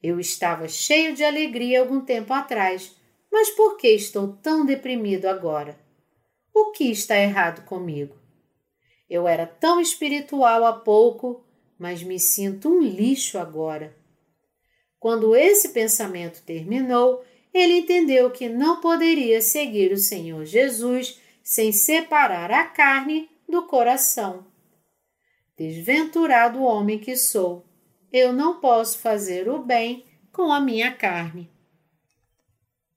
Eu 0.00 0.20
estava 0.20 0.68
cheio 0.68 1.12
de 1.14 1.24
alegria 1.24 1.80
algum 1.80 2.00
tempo 2.00 2.32
atrás, 2.32 2.94
mas 3.32 3.50
por 3.50 3.76
que 3.76 3.88
estou 3.88 4.36
tão 4.36 4.64
deprimido 4.64 5.26
agora? 5.26 5.76
O 6.54 6.70
que 6.70 6.90
está 6.90 7.18
errado 7.18 7.64
comigo? 7.64 8.16
Eu 9.10 9.26
era 9.26 9.46
tão 9.46 9.80
espiritual 9.80 10.64
há 10.64 10.72
pouco 10.72 11.45
mas 11.78 12.02
me 12.02 12.18
sinto 12.18 12.68
um 12.68 12.80
lixo 12.80 13.38
agora. 13.38 13.94
Quando 14.98 15.36
esse 15.36 15.70
pensamento 15.70 16.42
terminou, 16.42 17.24
ele 17.52 17.78
entendeu 17.78 18.30
que 18.30 18.48
não 18.48 18.80
poderia 18.80 19.40
seguir 19.40 19.92
o 19.92 19.98
Senhor 19.98 20.44
Jesus 20.44 21.20
sem 21.42 21.72
separar 21.72 22.50
a 22.50 22.64
carne 22.64 23.30
do 23.48 23.62
coração. 23.66 24.44
Desventurado 25.56 26.62
homem 26.62 26.98
que 26.98 27.16
sou, 27.16 27.64
eu 28.12 28.32
não 28.32 28.60
posso 28.60 28.98
fazer 28.98 29.48
o 29.48 29.58
bem 29.58 30.04
com 30.32 30.52
a 30.52 30.60
minha 30.60 30.92
carne. 30.92 31.50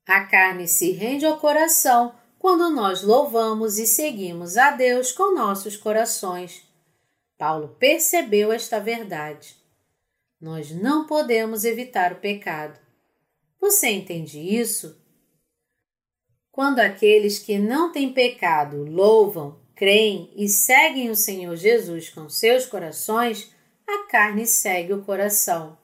A 0.06 0.24
carne 0.24 0.66
se 0.66 0.90
rende 0.90 1.24
ao 1.24 1.38
coração 1.38 2.14
quando 2.38 2.70
nós 2.70 3.02
louvamos 3.02 3.78
e 3.78 3.86
seguimos 3.86 4.56
a 4.56 4.72
Deus 4.72 5.12
com 5.12 5.34
nossos 5.34 5.76
corações. 5.76 6.69
Paulo 7.40 7.74
percebeu 7.78 8.52
esta 8.52 8.78
verdade. 8.78 9.56
Nós 10.38 10.70
não 10.72 11.06
podemos 11.06 11.64
evitar 11.64 12.12
o 12.12 12.16
pecado. 12.16 12.78
Você 13.58 13.88
entende 13.88 14.38
isso? 14.38 15.02
Quando 16.52 16.80
aqueles 16.80 17.38
que 17.38 17.58
não 17.58 17.92
têm 17.92 18.12
pecado 18.12 18.84
louvam, 18.84 19.58
creem 19.74 20.30
e 20.36 20.50
seguem 20.50 21.08
o 21.08 21.16
Senhor 21.16 21.56
Jesus 21.56 22.10
com 22.10 22.28
seus 22.28 22.66
corações, 22.66 23.50
a 23.88 24.06
carne 24.06 24.44
segue 24.44 24.92
o 24.92 25.02
coração. 25.02 25.78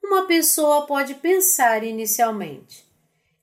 Uma 0.00 0.24
pessoa 0.28 0.86
pode 0.86 1.16
pensar 1.16 1.82
inicialmente: 1.82 2.84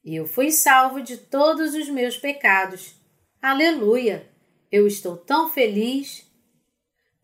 Eu 0.02 0.26
fui 0.26 0.50
salvo 0.50 1.02
de 1.02 1.18
todos 1.18 1.74
os 1.74 1.90
meus 1.90 2.16
pecados. 2.16 2.96
Aleluia! 3.42 4.32
Eu 4.72 4.88
estou 4.88 5.18
tão 5.18 5.52
feliz 5.52 6.31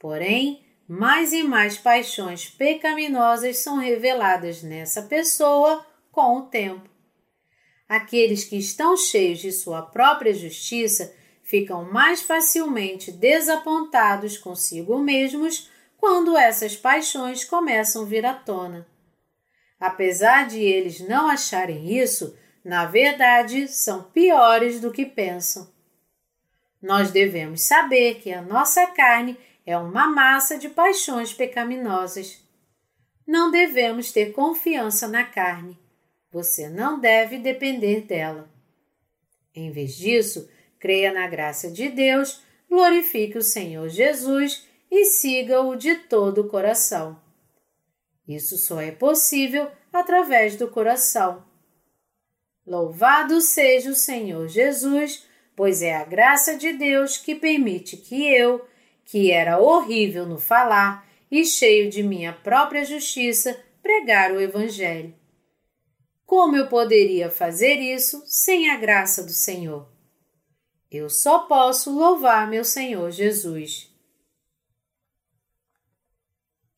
Porém, 0.08 0.64
mais 0.88 1.34
e 1.34 1.44
mais 1.44 1.78
paixões 1.78 2.50
pecaminosas 2.50 3.58
são 3.58 3.76
reveladas 3.76 4.64
nessa 4.64 5.02
pessoa 5.02 5.86
com 6.14 6.38
o 6.38 6.42
tempo. 6.44 6.90
Aqueles 7.90 8.46
que 8.46 8.56
estão 8.56 8.96
cheios 8.96 9.40
de 9.40 9.52
sua 9.52 9.82
própria 9.82 10.34
justiça 10.34 11.14
ficam 11.44 11.84
mais 11.92 12.22
facilmente 12.22 13.12
desapontados 13.12 14.38
consigo 14.38 14.98
mesmos 14.98 15.70
quando 15.98 16.38
essas 16.38 16.74
paixões 16.74 17.44
começam 17.44 18.04
a 18.04 18.06
vir 18.06 18.26
à 18.26 18.34
tona. 18.34 18.88
Apesar 19.78 20.48
de 20.48 20.62
eles 20.62 21.02
não 21.02 21.28
acharem 21.28 22.00
isso, 22.00 22.34
na 22.64 22.86
verdade 22.86 23.68
são 23.68 24.04
piores 24.04 24.80
do 24.80 24.90
que 24.90 25.06
pensam. 25.06 25.70
Nós 26.82 27.12
devemos 27.12 27.62
saber 27.64 28.22
que 28.22 28.32
a 28.32 28.42
nossa 28.42 28.88
carne 28.88 29.38
é 29.68 29.78
uma 29.78 30.08
massa 30.08 30.58
de 30.58 30.70
paixões 30.70 31.34
pecaminosas. 31.34 32.42
Não 33.28 33.52
devemos 33.52 34.14
ter 34.14 34.32
confiança 34.32 35.10
na 35.10 35.26
carne. 35.26 35.78
Você 36.32 36.70
não 36.70 37.02
deve 37.02 37.38
depender 37.38 38.06
dela. 38.06 38.50
Em 39.54 39.70
vez 39.70 39.98
disso, 39.98 40.50
creia 40.80 41.12
na 41.12 41.28
graça 41.28 41.70
de 41.70 41.90
Deus, 41.90 42.42
glorifique 42.70 43.38
o 43.38 43.44
Senhor 43.44 43.90
Jesus 43.90 44.66
e 44.90 45.04
siga-o 45.04 45.76
de 45.76 45.96
todo 45.96 46.44
o 46.44 46.48
coração. 46.48 47.22
Isso 48.26 48.58
só 48.58 48.80
é 48.80 48.92
possível 48.92 49.70
através 49.92 50.56
do 50.56 50.70
coração. 50.70 51.44
Louvado 52.66 53.42
seja 53.42 53.90
o 53.90 53.96
Senhor 53.96 54.48
Jesus, 54.48 55.28
pois 55.58 55.82
é 55.82 55.94
a 55.94 56.06
graça 56.06 56.56
de 56.56 56.72
Deus 56.72 57.18
que 57.18 57.36
permite 57.36 57.98
que 57.98 58.26
eu, 58.34 58.66
que 59.08 59.32
era 59.32 59.58
horrível 59.58 60.26
no 60.26 60.38
falar 60.38 61.08
e 61.32 61.46
cheio 61.46 61.90
de 61.90 62.04
minha 62.04 62.34
própria 62.34 62.84
justiça, 62.84 63.58
pregar 63.82 64.34
o 64.34 64.42
Evangelho. 64.42 65.16
Como 66.26 66.58
eu 66.58 66.68
poderia 66.68 67.32
fazer 67.32 67.76
isso 67.76 68.22
sem 68.26 68.70
a 68.70 68.76
graça 68.76 69.24
do 69.24 69.32
Senhor? 69.32 69.88
Eu 70.92 71.10
só 71.10 71.40
posso 71.40 71.90
louvar 71.90 72.50
meu 72.50 72.66
Senhor 72.66 73.10
Jesus. 73.12 73.90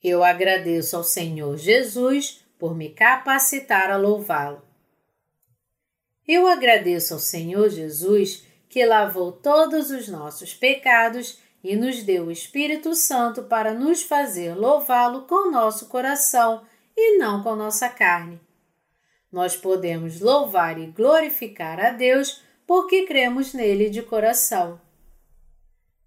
Eu 0.01 0.23
agradeço 0.23 0.95
ao 0.95 1.03
Senhor 1.03 1.57
Jesus 1.57 2.45
por 2.59 2.75
me 2.75 2.89
capacitar 2.89 3.89
a 3.89 3.97
louvá-lo. 3.97 4.61
Eu 6.27 6.45
agradeço 6.45 7.15
ao 7.15 7.19
Senhor 7.19 7.69
Jesus 7.69 8.43
que 8.69 8.85
lavou 8.85 9.31
todos 9.31 9.89
os 9.89 10.07
nossos 10.07 10.53
pecados 10.53 11.39
e 11.63 11.75
nos 11.75 12.03
deu 12.03 12.25
o 12.25 12.31
Espírito 12.31 12.95
Santo 12.95 13.43
para 13.43 13.73
nos 13.73 14.01
fazer 14.01 14.53
louvá-lo 14.55 15.23
com 15.23 15.51
nosso 15.51 15.87
coração 15.87 16.63
e 16.95 17.17
não 17.17 17.43
com 17.43 17.55
nossa 17.55 17.89
carne. 17.89 18.39
Nós 19.31 19.55
podemos 19.55 20.19
louvar 20.19 20.79
e 20.79 20.87
glorificar 20.87 21.79
a 21.79 21.91
Deus 21.91 22.41
porque 22.65 23.05
cremos 23.05 23.53
nele 23.53 23.89
de 23.89 24.01
coração. 24.01 24.79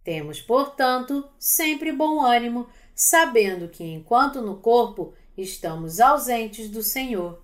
Temos, 0.03 0.41
portanto, 0.41 1.29
sempre 1.38 1.93
bom 1.93 2.21
ânimo, 2.21 2.69
sabendo 2.95 3.69
que 3.69 3.85
enquanto 3.85 4.41
no 4.41 4.57
corpo 4.57 5.15
estamos 5.37 6.01
ausentes 6.01 6.69
do 6.69 6.83
Senhor. 6.83 7.43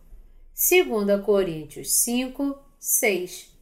2 0.55 1.25
Coríntios 1.25 1.93
5, 1.93 2.59
6. 2.79 3.57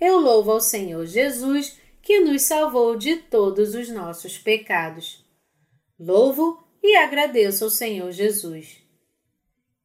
Eu 0.00 0.18
louvo 0.18 0.52
ao 0.52 0.60
Senhor 0.60 1.04
Jesus 1.04 1.78
que 2.12 2.20
nos 2.20 2.42
salvou 2.42 2.94
de 2.94 3.16
todos 3.16 3.74
os 3.74 3.88
nossos 3.88 4.36
pecados. 4.36 5.24
Louvo 5.98 6.62
e 6.82 6.94
agradeço 6.94 7.64
ao 7.64 7.70
Senhor 7.70 8.12
Jesus. 8.12 8.82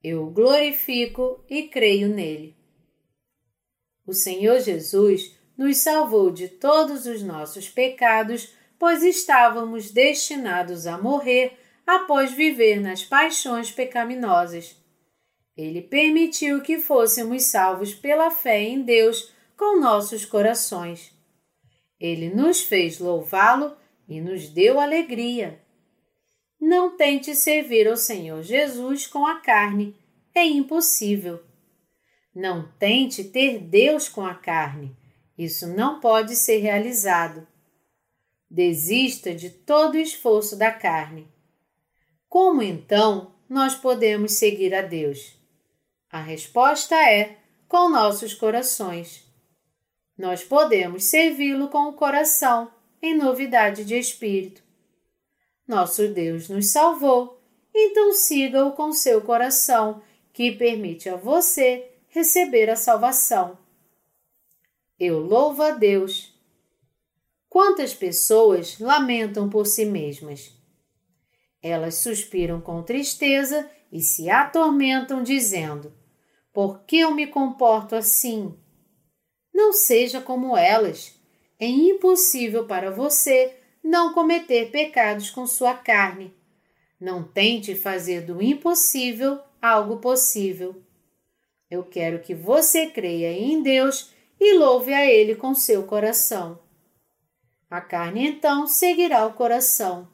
Eu 0.04 0.24
o 0.24 0.30
glorifico 0.30 1.42
e 1.50 1.70
creio 1.70 2.10
nele. 2.10 2.54
O 4.06 4.12
Senhor 4.12 4.60
Jesus 4.60 5.40
nos 5.58 5.78
salvou 5.78 6.30
de 6.30 6.50
todos 6.50 7.06
os 7.06 7.24
nossos 7.24 7.70
pecados, 7.70 8.54
pois 8.78 9.04
estávamos 9.04 9.92
destinados 9.92 10.86
a 10.86 10.98
morrer 10.98 11.58
após 11.86 12.34
viver 12.34 12.82
nas 12.82 13.06
paixões 13.06 13.72
pecaminosas. 13.72 14.76
Ele 15.56 15.82
permitiu 15.82 16.62
que 16.62 16.78
fôssemos 16.78 17.44
salvos 17.44 17.94
pela 17.94 18.30
fé 18.30 18.63
em 18.63 18.82
Deus 18.82 19.32
com 19.56 19.80
nossos 19.80 20.26
corações. 20.26 21.16
Ele 22.00 22.30
nos 22.30 22.62
fez 22.62 23.00
louvá-lo 23.00 23.76
e 24.08 24.22
nos 24.22 24.50
deu 24.50 24.80
alegria. 24.80 25.62
Não 26.60 26.96
tente 26.96 27.36
servir 27.36 27.88
ao 27.88 27.98
Senhor 27.98 28.42
Jesus 28.42 29.06
com 29.06 29.26
a 29.26 29.40
carne, 29.40 29.96
é 30.34 30.46
impossível. 30.46 31.44
Não 32.34 32.72
tente 32.80 33.24
ter 33.24 33.60
Deus 33.60 34.08
com 34.08 34.26
a 34.26 34.36
carne, 34.36 34.96
isso 35.38 35.68
não 35.68 36.00
pode 36.00 36.36
ser 36.36 36.58
realizado. 36.58 37.48
Desista 38.50 39.34
de 39.34 39.50
todo 39.50 39.96
o 39.96 40.00
esforço 40.00 40.56
da 40.56 40.72
carne. 40.72 41.28
Como 42.30 42.62
então 42.62 43.36
nós 43.50 43.76
podemos 43.76 44.34
seguir 44.34 44.74
a 44.74 44.82
Deus? 44.82 45.38
A 46.10 46.22
resposta 46.22 46.96
é 46.96 47.38
com 47.68 47.90
nossos 47.90 48.34
corações. 48.34 49.27
Nós 50.17 50.43
podemos 50.43 51.06
servi-lo 51.06 51.67
com 51.67 51.89
o 51.89 51.93
coração, 51.93 52.71
em 53.01 53.15
novidade 53.15 53.86
de 53.86 53.97
espírito. 53.97 54.63
Nosso 55.67 56.08
Deus 56.08 56.49
nos 56.49 56.71
salvou, 56.71 57.39
então 57.73 58.12
siga-o 58.13 58.71
com 58.71 58.91
seu 58.91 59.21
coração, 59.21 60.01
que 60.34 60.51
permite 60.51 61.10
a 61.10 61.15
você 61.15 61.91
receber 62.08 62.69
a 62.69 62.75
salvação. 62.75 63.58
Eu 64.99 65.19
louvo 65.19 65.62
a 65.62 65.71
Deus. 65.71 66.34
Quantas 67.47 67.93
pessoas 67.93 68.80
lamentam 68.80 69.49
por 69.49 69.67
si 69.67 69.86
mesmas? 69.86 70.51
Elas 71.62 71.95
suspiram 71.95 72.60
com 72.60 72.82
tristeza 72.82 73.69
e 73.91 74.01
se 74.01 74.30
atormentam, 74.30 75.21
dizendo: 75.21 75.93
Por 76.51 76.84
que 76.86 76.99
eu 76.99 77.13
me 77.13 77.27
comporto 77.27 77.95
assim? 77.95 78.58
Não 79.58 79.74
seja 79.74 80.22
como 80.22 80.56
elas. 80.56 81.15
É 81.60 81.65
impossível 81.65 82.67
para 82.67 82.91
você 82.91 83.56
não 83.84 84.13
cometer 84.13 84.70
pecados 84.70 85.32
com 85.32 85.48
sua 85.48 85.74
carne. 85.74 86.32
Não 87.02 87.24
tente 87.24 87.74
fazer 87.74 88.22
do 88.22 88.39
impossível 88.39 89.39
algo 89.60 89.98
possível. 89.98 90.80
Eu 91.72 91.84
quero 91.84 92.20
que 92.20 92.36
você 92.36 92.86
creia 92.86 93.32
em 93.32 93.63
Deus 93.63 94.12
e 94.39 94.54
louve 94.54 94.93
a 94.93 95.04
Ele 95.04 95.34
com 95.34 95.56
seu 95.56 95.82
coração. 95.88 96.60
A 97.67 97.82
carne 97.82 98.28
então 98.28 98.67
seguirá 98.67 99.26
o 99.26 99.34
coração. 99.34 100.08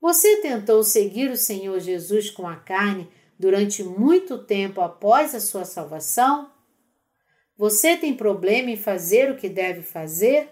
Você 0.00 0.38
tentou 0.38 0.82
seguir 0.82 1.30
o 1.30 1.36
Senhor 1.36 1.78
Jesus 1.80 2.30
com 2.30 2.48
a 2.48 2.56
carne 2.56 3.10
durante 3.38 3.84
muito 3.84 4.38
tempo 4.38 4.80
após 4.80 5.34
a 5.34 5.40
sua 5.40 5.66
salvação? 5.66 6.51
Você 7.62 7.96
tem 7.96 8.12
problema 8.12 8.72
em 8.72 8.76
fazer 8.76 9.30
o 9.30 9.36
que 9.36 9.48
deve 9.48 9.82
fazer? 9.82 10.48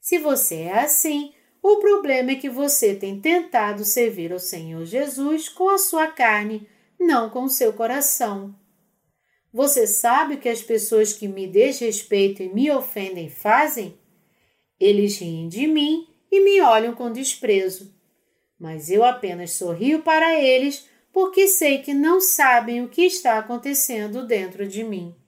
Se 0.00 0.16
você 0.18 0.62
é 0.62 0.78
assim, 0.78 1.34
o 1.62 1.76
problema 1.76 2.30
é 2.30 2.36
que 2.36 2.48
você 2.48 2.94
tem 2.94 3.20
tentado 3.20 3.84
servir 3.84 4.32
ao 4.32 4.38
Senhor 4.38 4.82
Jesus 4.86 5.50
com 5.50 5.68
a 5.68 5.76
sua 5.76 6.06
carne, 6.06 6.66
não 6.98 7.28
com 7.28 7.42
o 7.42 7.50
seu 7.50 7.74
coração. 7.74 8.54
Você 9.52 9.86
sabe 9.86 10.36
o 10.36 10.38
que 10.38 10.48
as 10.48 10.62
pessoas 10.62 11.12
que 11.12 11.28
me 11.28 11.46
desrespeitam 11.46 12.46
e 12.46 12.54
me 12.54 12.70
ofendem 12.70 13.28
fazem? 13.28 13.98
Eles 14.80 15.18
riem 15.18 15.50
de 15.50 15.66
mim 15.66 16.08
e 16.32 16.42
me 16.42 16.62
olham 16.62 16.94
com 16.94 17.12
desprezo. 17.12 17.94
Mas 18.58 18.90
eu 18.90 19.04
apenas 19.04 19.52
sorrio 19.52 20.00
para 20.00 20.40
eles 20.40 20.88
porque 21.12 21.46
sei 21.46 21.82
que 21.82 21.92
não 21.92 22.22
sabem 22.22 22.82
o 22.82 22.88
que 22.88 23.02
está 23.02 23.38
acontecendo 23.38 24.26
dentro 24.26 24.66
de 24.66 24.82
mim. 24.82 25.19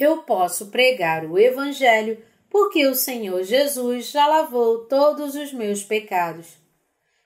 Eu 0.00 0.22
posso 0.22 0.68
pregar 0.68 1.26
o 1.26 1.38
Evangelho 1.38 2.24
porque 2.48 2.86
o 2.86 2.94
Senhor 2.94 3.42
Jesus 3.42 4.10
já 4.10 4.26
lavou 4.26 4.86
todos 4.86 5.34
os 5.34 5.52
meus 5.52 5.84
pecados. 5.84 6.56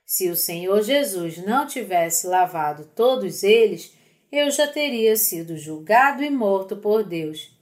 Se 0.04 0.28
o 0.28 0.34
Senhor 0.34 0.82
Jesus 0.82 1.38
não 1.38 1.68
tivesse 1.68 2.26
lavado 2.26 2.90
todos 2.96 3.44
eles, 3.44 3.94
eu 4.30 4.50
já 4.50 4.66
teria 4.66 5.14
sido 5.14 5.56
julgado 5.56 6.24
e 6.24 6.28
morto 6.28 6.76
por 6.76 7.04
Deus. 7.04 7.56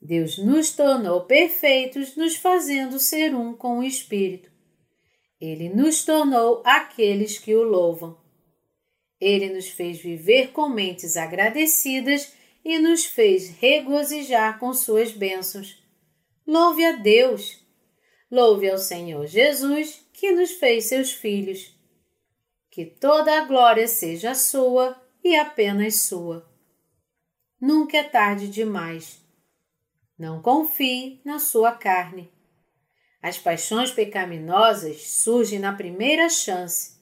Deus 0.00 0.38
nos 0.38 0.72
tornou 0.72 1.26
perfeitos, 1.26 2.16
nos 2.16 2.34
fazendo 2.34 2.98
ser 2.98 3.34
um 3.34 3.52
com 3.52 3.80
o 3.80 3.84
Espírito. 3.84 4.50
Ele 5.38 5.68
nos 5.68 6.06
tornou 6.06 6.62
aqueles 6.64 7.38
que 7.38 7.54
o 7.54 7.62
louvam. 7.62 8.16
Ele 9.20 9.50
nos 9.50 9.68
fez 9.68 9.98
viver 9.98 10.52
com 10.52 10.70
mentes 10.70 11.18
agradecidas 11.18 12.32
e 12.64 12.78
nos 12.78 13.04
fez 13.04 13.48
regozijar 13.58 14.58
com 14.58 14.72
suas 14.72 15.10
bênçãos. 15.12 15.82
Louve 16.46 16.84
a 16.84 16.92
Deus! 16.92 17.60
Louve 18.30 18.70
ao 18.70 18.78
Senhor 18.78 19.26
Jesus, 19.26 20.02
que 20.12 20.32
nos 20.32 20.52
fez 20.52 20.86
seus 20.86 21.12
filhos. 21.12 21.74
Que 22.70 22.86
toda 22.86 23.38
a 23.38 23.44
glória 23.44 23.86
seja 23.86 24.34
sua 24.34 24.96
e 25.22 25.36
apenas 25.36 26.02
sua. 26.04 26.50
Nunca 27.60 27.98
é 27.98 28.02
tarde 28.02 28.48
demais. 28.48 29.20
Não 30.18 30.40
confie 30.40 31.20
na 31.24 31.38
sua 31.38 31.72
carne. 31.72 32.32
As 33.20 33.38
paixões 33.38 33.90
pecaminosas 33.90 35.08
surgem 35.08 35.58
na 35.58 35.72
primeira 35.72 36.28
chance. 36.28 37.01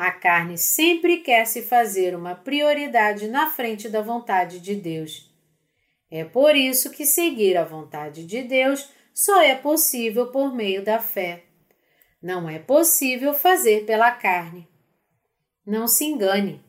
A 0.00 0.10
carne 0.10 0.56
sempre 0.56 1.18
quer 1.18 1.44
se 1.44 1.60
fazer 1.60 2.16
uma 2.16 2.34
prioridade 2.34 3.28
na 3.28 3.50
frente 3.50 3.86
da 3.86 4.00
vontade 4.00 4.58
de 4.58 4.74
Deus. 4.74 5.30
É 6.10 6.24
por 6.24 6.56
isso 6.56 6.88
que 6.88 7.04
seguir 7.04 7.54
a 7.58 7.64
vontade 7.64 8.24
de 8.24 8.42
Deus 8.42 8.88
só 9.12 9.42
é 9.42 9.54
possível 9.54 10.28
por 10.28 10.54
meio 10.54 10.82
da 10.82 10.98
fé. 10.98 11.44
Não 12.22 12.48
é 12.48 12.58
possível 12.58 13.34
fazer 13.34 13.84
pela 13.84 14.10
carne. 14.10 14.66
Não 15.66 15.86
se 15.86 16.06
engane. 16.06 16.64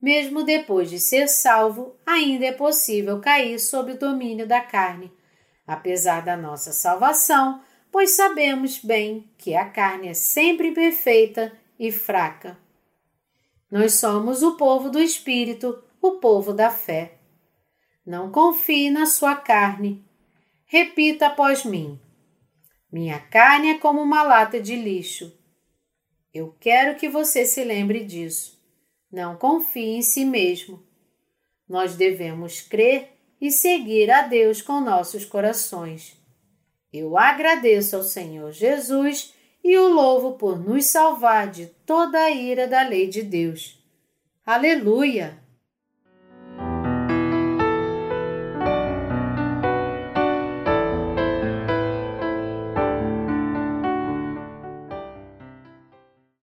Mesmo 0.00 0.42
depois 0.42 0.88
de 0.88 0.98
ser 0.98 1.28
salvo, 1.28 1.94
ainda 2.06 2.46
é 2.46 2.52
possível 2.52 3.20
cair 3.20 3.58
sob 3.58 3.92
o 3.92 3.98
domínio 3.98 4.46
da 4.46 4.62
carne, 4.62 5.12
apesar 5.66 6.24
da 6.24 6.38
nossa 6.38 6.72
salvação, 6.72 7.60
pois 7.92 8.16
sabemos 8.16 8.78
bem 8.78 9.30
que 9.36 9.54
a 9.54 9.68
carne 9.68 10.08
é 10.08 10.14
sempre 10.14 10.72
perfeita 10.72 11.52
e 11.78 11.92
fraca. 11.92 12.58
Nós 13.70 13.94
somos 13.94 14.42
o 14.42 14.56
povo 14.56 14.90
do 14.90 15.00
Espírito, 15.00 15.82
o 16.00 16.12
povo 16.12 16.52
da 16.52 16.70
fé. 16.70 17.18
Não 18.04 18.30
confie 18.30 18.90
na 18.90 19.06
sua 19.06 19.34
carne. 19.34 20.04
Repita 20.64 21.26
após 21.26 21.64
mim. 21.64 22.00
Minha 22.90 23.18
carne 23.18 23.70
é 23.70 23.78
como 23.78 24.00
uma 24.00 24.22
lata 24.22 24.60
de 24.60 24.76
lixo. 24.76 25.36
Eu 26.32 26.54
quero 26.60 26.96
que 26.96 27.08
você 27.08 27.44
se 27.44 27.64
lembre 27.64 28.04
disso. 28.04 28.60
Não 29.10 29.36
confie 29.36 29.96
em 29.96 30.02
si 30.02 30.24
mesmo. 30.24 30.82
Nós 31.68 31.96
devemos 31.96 32.60
crer 32.60 33.16
e 33.40 33.50
seguir 33.50 34.10
a 34.10 34.22
Deus 34.22 34.62
com 34.62 34.80
nossos 34.80 35.24
corações. 35.24 36.16
Eu 36.92 37.18
agradeço 37.18 37.96
ao 37.96 38.02
Senhor 38.02 38.52
Jesus 38.52 39.34
e 39.66 39.76
o 39.76 39.88
louvo 39.88 40.34
por 40.34 40.56
nos 40.56 40.86
salvar 40.86 41.50
de 41.50 41.66
toda 41.84 42.20
a 42.20 42.30
ira 42.30 42.68
da 42.68 42.86
lei 42.86 43.08
de 43.08 43.20
Deus. 43.20 43.82
Aleluia! 44.46 45.42